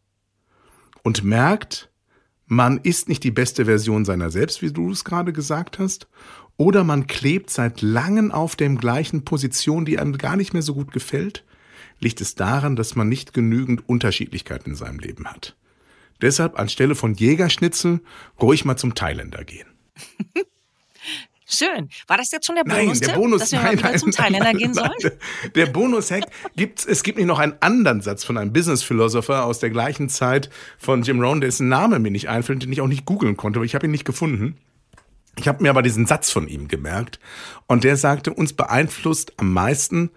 und 1.03 1.23
merkt, 1.23 1.91
man 2.47 2.79
ist 2.79 3.09
nicht 3.09 3.23
die 3.23 3.31
beste 3.31 3.65
Version 3.65 4.05
seiner 4.05 4.31
selbst, 4.31 4.61
wie 4.63 4.71
du 4.71 4.91
es 4.91 5.03
gerade 5.03 5.33
gesagt 5.33 5.77
hast, 5.77 6.07
oder 6.57 6.83
man 6.83 7.05
klebt 7.05 7.49
seit 7.49 7.81
langem 7.81 8.31
auf 8.31 8.55
dem 8.55 8.77
gleichen 8.77 9.25
Position, 9.25 9.85
die 9.85 9.99
einem 9.99 10.17
gar 10.17 10.35
nicht 10.35 10.53
mehr 10.53 10.61
so 10.61 10.73
gut 10.73 10.91
gefällt, 10.91 11.43
liegt 11.99 12.21
es 12.21 12.35
daran, 12.35 12.75
dass 12.75 12.95
man 12.95 13.09
nicht 13.09 13.33
genügend 13.33 13.87
Unterschiedlichkeit 13.87 14.67
in 14.67 14.75
seinem 14.75 14.99
Leben 14.99 15.25
hat. 15.25 15.55
Deshalb 16.21 16.59
anstelle 16.59 16.95
von 16.95 17.13
Jägerschnitzel 17.13 18.01
ruhig 18.41 18.65
mal 18.65 18.77
zum 18.77 18.95
Thailänder 18.95 19.43
gehen. 19.43 19.67
Schön. 21.47 21.89
War 22.07 22.17
das 22.17 22.31
jetzt 22.31 22.47
schon 22.47 22.55
der 22.55 22.63
Bonus? 22.63 22.99
Nein, 22.99 23.07
der 23.07 23.15
Bonus, 23.15 23.39
dass 23.41 23.51
wir 23.51 23.61
nein, 23.61 23.75
mal 23.75 23.91
nein, 23.91 23.99
zum 23.99 24.11
Thailänder 24.11 24.45
nein, 24.45 24.57
gehen 24.57 24.73
sollen? 24.73 24.91
Der 25.53 25.67
Bonus-Hack 25.67 26.25
gibt 26.55 26.85
es 26.85 27.03
gibt 27.03 27.19
nicht 27.19 27.27
noch 27.27 27.37
einen 27.37 27.53
anderen 27.59 28.01
Satz 28.01 28.23
von 28.23 28.37
einem 28.37 28.51
Business-Philosopher 28.51 29.45
aus 29.45 29.59
der 29.59 29.69
gleichen 29.69 30.09
Zeit 30.09 30.49
von 30.79 31.03
Jim 31.03 31.21
Rohn, 31.21 31.41
dessen 31.41 31.69
Name 31.69 31.99
mir 31.99 32.09
nicht 32.09 32.29
einfällt, 32.29 32.63
den 32.63 32.71
ich 32.71 32.81
auch 32.81 32.87
nicht 32.87 33.05
googeln 33.05 33.37
konnte, 33.37 33.59
aber 33.59 33.65
ich 33.65 33.75
habe 33.75 33.85
ihn 33.85 33.91
nicht 33.91 34.05
gefunden. 34.05 34.57
Ich 35.37 35.47
habe 35.47 35.61
mir 35.61 35.69
aber 35.69 35.83
diesen 35.83 36.07
Satz 36.07 36.31
von 36.31 36.47
ihm 36.47 36.67
gemerkt 36.67 37.19
und 37.67 37.83
der 37.83 37.97
sagte, 37.97 38.33
uns 38.33 38.53
beeinflusst 38.53 39.33
am 39.37 39.53
meisten 39.53 40.09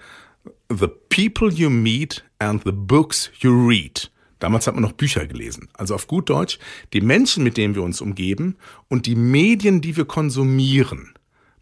The 0.71 0.89
People 1.09 1.53
You 1.53 1.71
Meet 1.71 2.25
and 2.39 2.63
the 2.65 2.73
Books 2.73 3.31
You 3.41 3.69
Read. 3.69 4.11
Damals 4.39 4.67
hat 4.67 4.75
man 4.75 4.83
noch 4.83 4.93
Bücher 4.93 5.27
gelesen. 5.27 5.69
Also 5.75 5.95
auf 5.95 6.07
gut 6.07 6.31
Deutsch, 6.31 6.59
die 6.93 7.01
Menschen, 7.01 7.43
mit 7.43 7.57
denen 7.57 7.75
wir 7.75 7.83
uns 7.83 8.01
umgeben 8.01 8.57
und 8.89 9.07
die 9.07 9.17
Medien, 9.17 9.81
die 9.81 9.97
wir 9.97 10.05
konsumieren, 10.05 11.15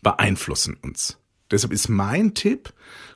beeinflussen 0.03 0.77
uns. 0.83 1.19
Deshalb 1.51 1.73
ist 1.73 1.89
mein 1.89 2.35
Tipp, 2.35 2.73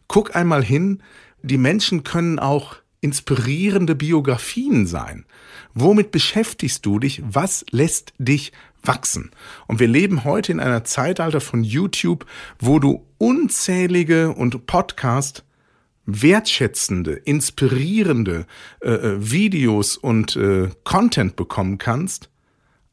guck 0.08 0.34
einmal 0.34 0.64
hin, 0.64 1.02
die 1.42 1.58
Menschen 1.58 2.04
können 2.04 2.38
auch 2.38 2.76
inspirierende 3.00 3.94
Biografien 3.94 4.86
sein. 4.86 5.24
Womit 5.74 6.10
beschäftigst 6.10 6.84
du 6.84 6.98
dich? 6.98 7.22
Was 7.24 7.64
lässt 7.70 8.12
dich 8.18 8.52
wachsen? 8.82 9.30
Und 9.66 9.80
wir 9.80 9.88
leben 9.88 10.24
heute 10.24 10.52
in 10.52 10.60
einer 10.60 10.84
Zeitalter 10.84 11.40
von 11.40 11.64
YouTube, 11.64 12.26
wo 12.58 12.78
du 12.78 13.06
unzählige 13.18 14.32
und 14.32 14.66
Podcast 14.66 15.44
wertschätzende, 16.10 17.12
inspirierende 17.12 18.46
äh, 18.80 18.90
äh, 18.90 19.30
Videos 19.30 19.96
und 19.96 20.36
äh, 20.36 20.68
Content 20.84 21.36
bekommen 21.36 21.78
kannst, 21.78 22.30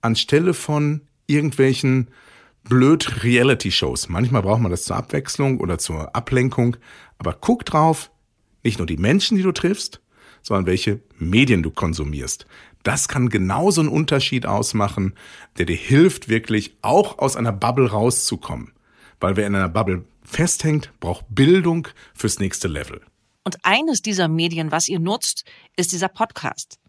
anstelle 0.01 0.53
von 0.53 1.01
irgendwelchen 1.27 2.09
blöd 2.63 3.23
Reality-Shows. 3.23 4.09
Manchmal 4.09 4.41
braucht 4.41 4.61
man 4.61 4.71
das 4.71 4.83
zur 4.83 4.97
Abwechslung 4.97 5.59
oder 5.59 5.77
zur 5.77 6.15
Ablenkung, 6.15 6.77
aber 7.17 7.33
guck 7.33 7.65
drauf, 7.65 8.11
nicht 8.63 8.77
nur 8.77 8.87
die 8.87 8.97
Menschen, 8.97 9.37
die 9.37 9.43
du 9.43 9.51
triffst, 9.51 10.01
sondern 10.41 10.65
welche 10.65 10.99
Medien 11.17 11.63
du 11.63 11.71
konsumierst. 11.71 12.45
Das 12.83 13.07
kann 13.07 13.29
genauso 13.29 13.81
einen 13.81 13.89
Unterschied 13.89 14.45
ausmachen, 14.45 15.13
der 15.57 15.65
dir 15.65 15.75
hilft, 15.75 16.29
wirklich 16.29 16.77
auch 16.81 17.19
aus 17.19 17.35
einer 17.35 17.51
Bubble 17.51 17.89
rauszukommen. 17.89 18.71
Weil 19.19 19.35
wer 19.35 19.47
in 19.47 19.55
einer 19.55 19.69
Bubble 19.69 20.05
festhängt, 20.23 20.91
braucht 20.99 21.25
Bildung 21.29 21.87
fürs 22.13 22.39
nächste 22.39 22.67
Level. 22.67 23.01
Und 23.47 23.63
eines 23.63 24.01
dieser 24.01 24.27
Medien, 24.27 24.73
was 24.73 24.89
ihr 24.89 24.99
nutzt, 24.99 25.45
ist 25.77 25.93
dieser 25.93 26.09
Podcast. 26.09 26.79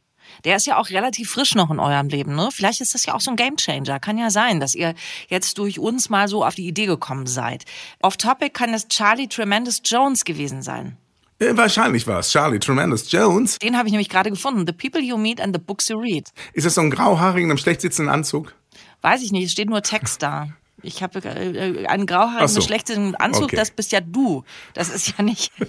Der 0.43 0.57
ist 0.57 0.67
ja 0.67 0.77
auch 0.77 0.91
relativ 0.91 1.31
frisch 1.31 1.55
noch 1.55 1.71
in 1.71 1.79
eurem 1.79 2.09
Leben, 2.09 2.35
ne? 2.35 2.49
Vielleicht 2.53 2.81
ist 2.81 2.95
das 2.95 3.07
ja 3.07 3.15
auch 3.15 3.21
so 3.21 3.31
ein 3.31 3.37
Gamechanger. 3.37 4.01
Kann 4.01 4.19
ja 4.19 4.29
sein, 4.31 4.59
dass 4.59 4.75
ihr 4.75 4.95
jetzt 5.29 5.57
durch 5.59 5.79
uns 5.79 6.11
mal 6.11 6.27
so 6.27 6.45
auf 6.45 6.57
die 6.57 6.67
Idee 6.67 6.87
gekommen 6.87 7.27
seid. 7.29 7.65
Off 8.03 8.17
Topic 8.17 8.51
kann 8.51 8.75
es 8.75 8.89
Charlie 8.89 9.29
Tremendous 9.29 9.83
Jones 9.85 10.25
gewesen 10.25 10.61
sein. 10.63 10.97
Äh, 11.39 11.57
wahrscheinlich 11.57 12.09
war 12.09 12.19
es 12.19 12.33
Charlie 12.33 12.59
Tremendous 12.59 13.09
Jones. 13.13 13.61
Den 13.61 13.79
habe 13.79 13.87
ich 13.87 13.93
nämlich 13.93 14.09
gerade 14.09 14.31
gefunden. 14.31 14.67
The 14.67 14.73
People 14.73 15.01
You 15.01 15.17
Meet 15.17 15.41
and 15.41 15.55
the 15.55 15.63
Books 15.63 15.89
You 15.89 15.99
Read. 16.01 16.29
Ist 16.55 16.67
das 16.67 16.75
so 16.75 16.81
ein 16.81 16.91
grauhaariger 16.91 17.45
in 17.45 17.51
einem 17.53 17.59
schlecht 17.59 17.83
sitzenden 17.83 18.13
Anzug? 18.13 18.53
Weiß 19.01 19.23
ich 19.23 19.31
nicht, 19.31 19.45
es 19.45 19.53
steht 19.53 19.71
nur 19.71 19.85
Text 19.85 20.23
da. 20.25 20.49
Ich 20.83 21.03
habe 21.03 21.21
äh, 21.25 21.87
einen 21.87 22.07
grauhaarigen 22.07 22.49
so. 22.49 22.61
schlechtem 22.61 23.17
Anzug, 23.19 23.45
Okay. 23.45 23.57
das 23.57 23.71
bist 23.71 23.91
ja 23.93 24.01
du. 24.01 24.45
Das 24.75 24.89
ist 24.91 25.15
ja 25.17 25.25
nicht. 25.25 25.53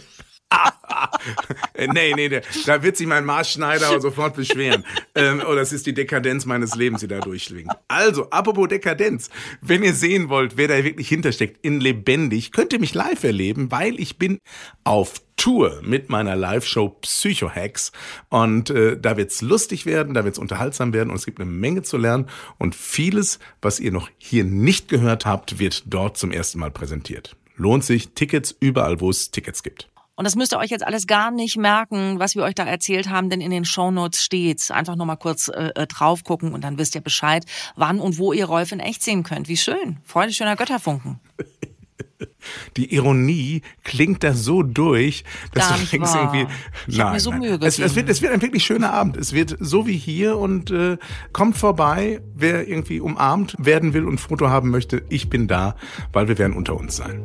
Äh, 1.74 1.88
nee, 1.88 2.14
nee, 2.16 2.30
nee, 2.30 2.42
da 2.66 2.84
wird 2.84 2.98
sich 2.98 3.08
mein 3.08 3.26
Maßschneider 3.26 4.02
sofort 4.02 4.36
beschweren. 4.36 4.84
ähm, 5.16 5.42
oh, 5.48 5.56
das 5.56 5.72
ist 5.72 5.86
die 5.86 5.94
Dekadenz 5.94 6.46
meines 6.46 6.76
Lebens, 6.76 7.02
die 7.02 7.08
da 7.08 7.20
durchschwingt. 7.20 7.72
Also, 7.88 8.30
apropos 8.30 8.68
Dekadenz. 8.68 9.30
Wenn 9.62 9.84
ihr 9.84 9.94
sehen 9.94 10.30
wollt, 10.30 10.58
wer 10.58 10.68
da 10.68 10.84
wirklich 10.84 11.08
hintersteckt, 11.08 11.64
in 11.64 11.80
lebendig, 11.80 12.52
könnt 12.52 12.74
ihr 12.74 12.80
mich 12.80 12.94
live 12.94 13.24
erleben, 13.24 13.72
weil 13.72 14.00
ich 14.00 14.18
bin 14.18 14.40
auf 14.84 15.22
Tour 15.38 15.82
mit 15.84 16.10
meiner 16.10 16.36
Live-Show 16.36 16.90
Psycho-Hacks. 17.02 17.92
Und 18.30 18.70
äh, 18.70 18.98
da 19.00 19.16
wird's 19.16 19.42
lustig 19.42 19.86
werden, 19.86 20.14
da 20.14 20.26
wird's 20.26 20.40
unterhaltsam 20.40 20.92
werden 20.92 21.10
und 21.10 21.16
es 21.16 21.26
gibt 21.26 21.40
eine 21.40 21.50
Menge 21.50 21.82
zu 21.82 21.98
lernen. 21.98 22.28
Und 22.58 22.76
vieles, 22.76 23.40
was 23.62 23.80
ihr 23.80 23.92
noch 23.92 24.10
hier 24.18 24.44
nicht 24.44 24.90
gehört 24.90 25.26
habt, 25.26 25.60
wird 25.60 25.84
dort 25.86 26.18
zum 26.18 26.32
ersten 26.32 26.60
Mal 26.60 26.72
präsentiert. 26.72 27.38
Lohnt 27.56 27.86
sich, 27.86 28.10
Tickets 28.10 28.56
überall, 28.60 29.00
wo 29.00 29.10
es 29.10 29.32
Tickets 29.32 29.64
gibt. 29.64 29.90
Und 30.20 30.26
das 30.26 30.36
müsst 30.36 30.52
ihr 30.54 30.58
euch 30.60 30.70
jetzt 30.70 30.86
alles 30.86 31.08
gar 31.08 31.32
nicht 31.32 31.56
merken, 31.56 32.20
was 32.20 32.36
wir 32.36 32.44
euch 32.44 32.54
da 32.54 32.66
erzählt 32.66 33.10
haben, 33.10 33.30
denn 33.30 33.40
in 33.40 33.52
den 33.52 33.64
Shownotes 33.64 34.22
steht's. 34.22 34.70
Einfach 34.70 34.98
nochmal 34.98 35.16
kurz 35.16 35.48
äh, 35.48 35.72
äh, 35.76 35.88
drauf 35.88 36.26
gucken 36.26 36.52
und 36.52 36.66
dann 36.66 36.78
wisst 36.78 36.94
ihr 36.96 37.00
Bescheid, 37.00 37.46
wann 37.78 38.02
und 38.02 38.18
wo 38.18 38.34
ihr 38.34 38.44
Rolf 38.44 38.74
in 38.74 38.82
echt 38.82 39.02
sehen 39.02 39.24
könnt. 39.24 39.48
Wie 39.48 39.56
schön. 39.56 40.00
Freude 40.04 40.34
schöner 40.34 40.58
Götterfunken. 40.58 41.22
Die 42.76 42.94
Ironie 42.94 43.62
klingt 43.86 44.22
da 44.26 44.34
so 44.34 44.62
durch, 44.62 45.24
dass 45.54 45.70
du 45.70 45.86
denkst 45.86 46.14
wahr. 46.14 46.34
irgendwie, 46.34 46.54
nein, 46.88 47.20
so 47.22 47.32
nein. 47.32 47.62
Es, 47.62 47.80
es, 47.80 47.96
wird, 47.96 48.10
es 48.10 48.22
wird 48.22 48.34
ein 48.34 48.42
wirklich 48.42 48.66
schöner 48.66 48.92
Abend. 48.92 49.16
Es 49.16 49.32
wird 49.32 49.56
so 49.62 49.88
wie 49.88 49.96
hier 49.96 50.38
und 50.38 50.70
äh, 50.70 50.98
kommt 51.32 51.58
vorbei, 51.58 52.20
wer 52.36 52.68
irgendwie 52.68 53.00
umarmt 53.00 53.56
werden 53.58 53.94
will 53.94 54.04
und 54.04 54.20
Foto 54.20 54.50
haben 54.50 54.70
möchte. 54.70 55.02
Ich 55.08 55.30
bin 55.30 55.48
da, 55.48 55.78
weil 56.12 56.28
wir 56.28 56.38
werden 56.38 56.58
unter 56.58 56.76
uns 56.76 56.98
sein. 56.98 57.24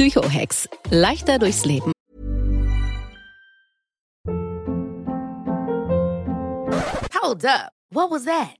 Psychohex. 0.00 0.66
Leichter 0.90 1.38
durchs 1.38 1.66
Leben. 1.66 1.92
Hold 7.12 7.44
up. 7.44 7.72
What 7.90 8.10
was 8.10 8.24
that? 8.24 8.59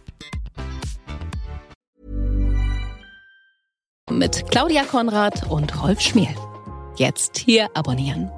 Mit 4.09 4.49
Claudia 4.49 4.83
Konrad 4.83 5.49
und 5.49 5.81
Rolf 5.81 6.01
Schmiel. 6.01 6.35
Jetzt 6.97 7.37
hier 7.37 7.69
abonnieren. 7.75 8.29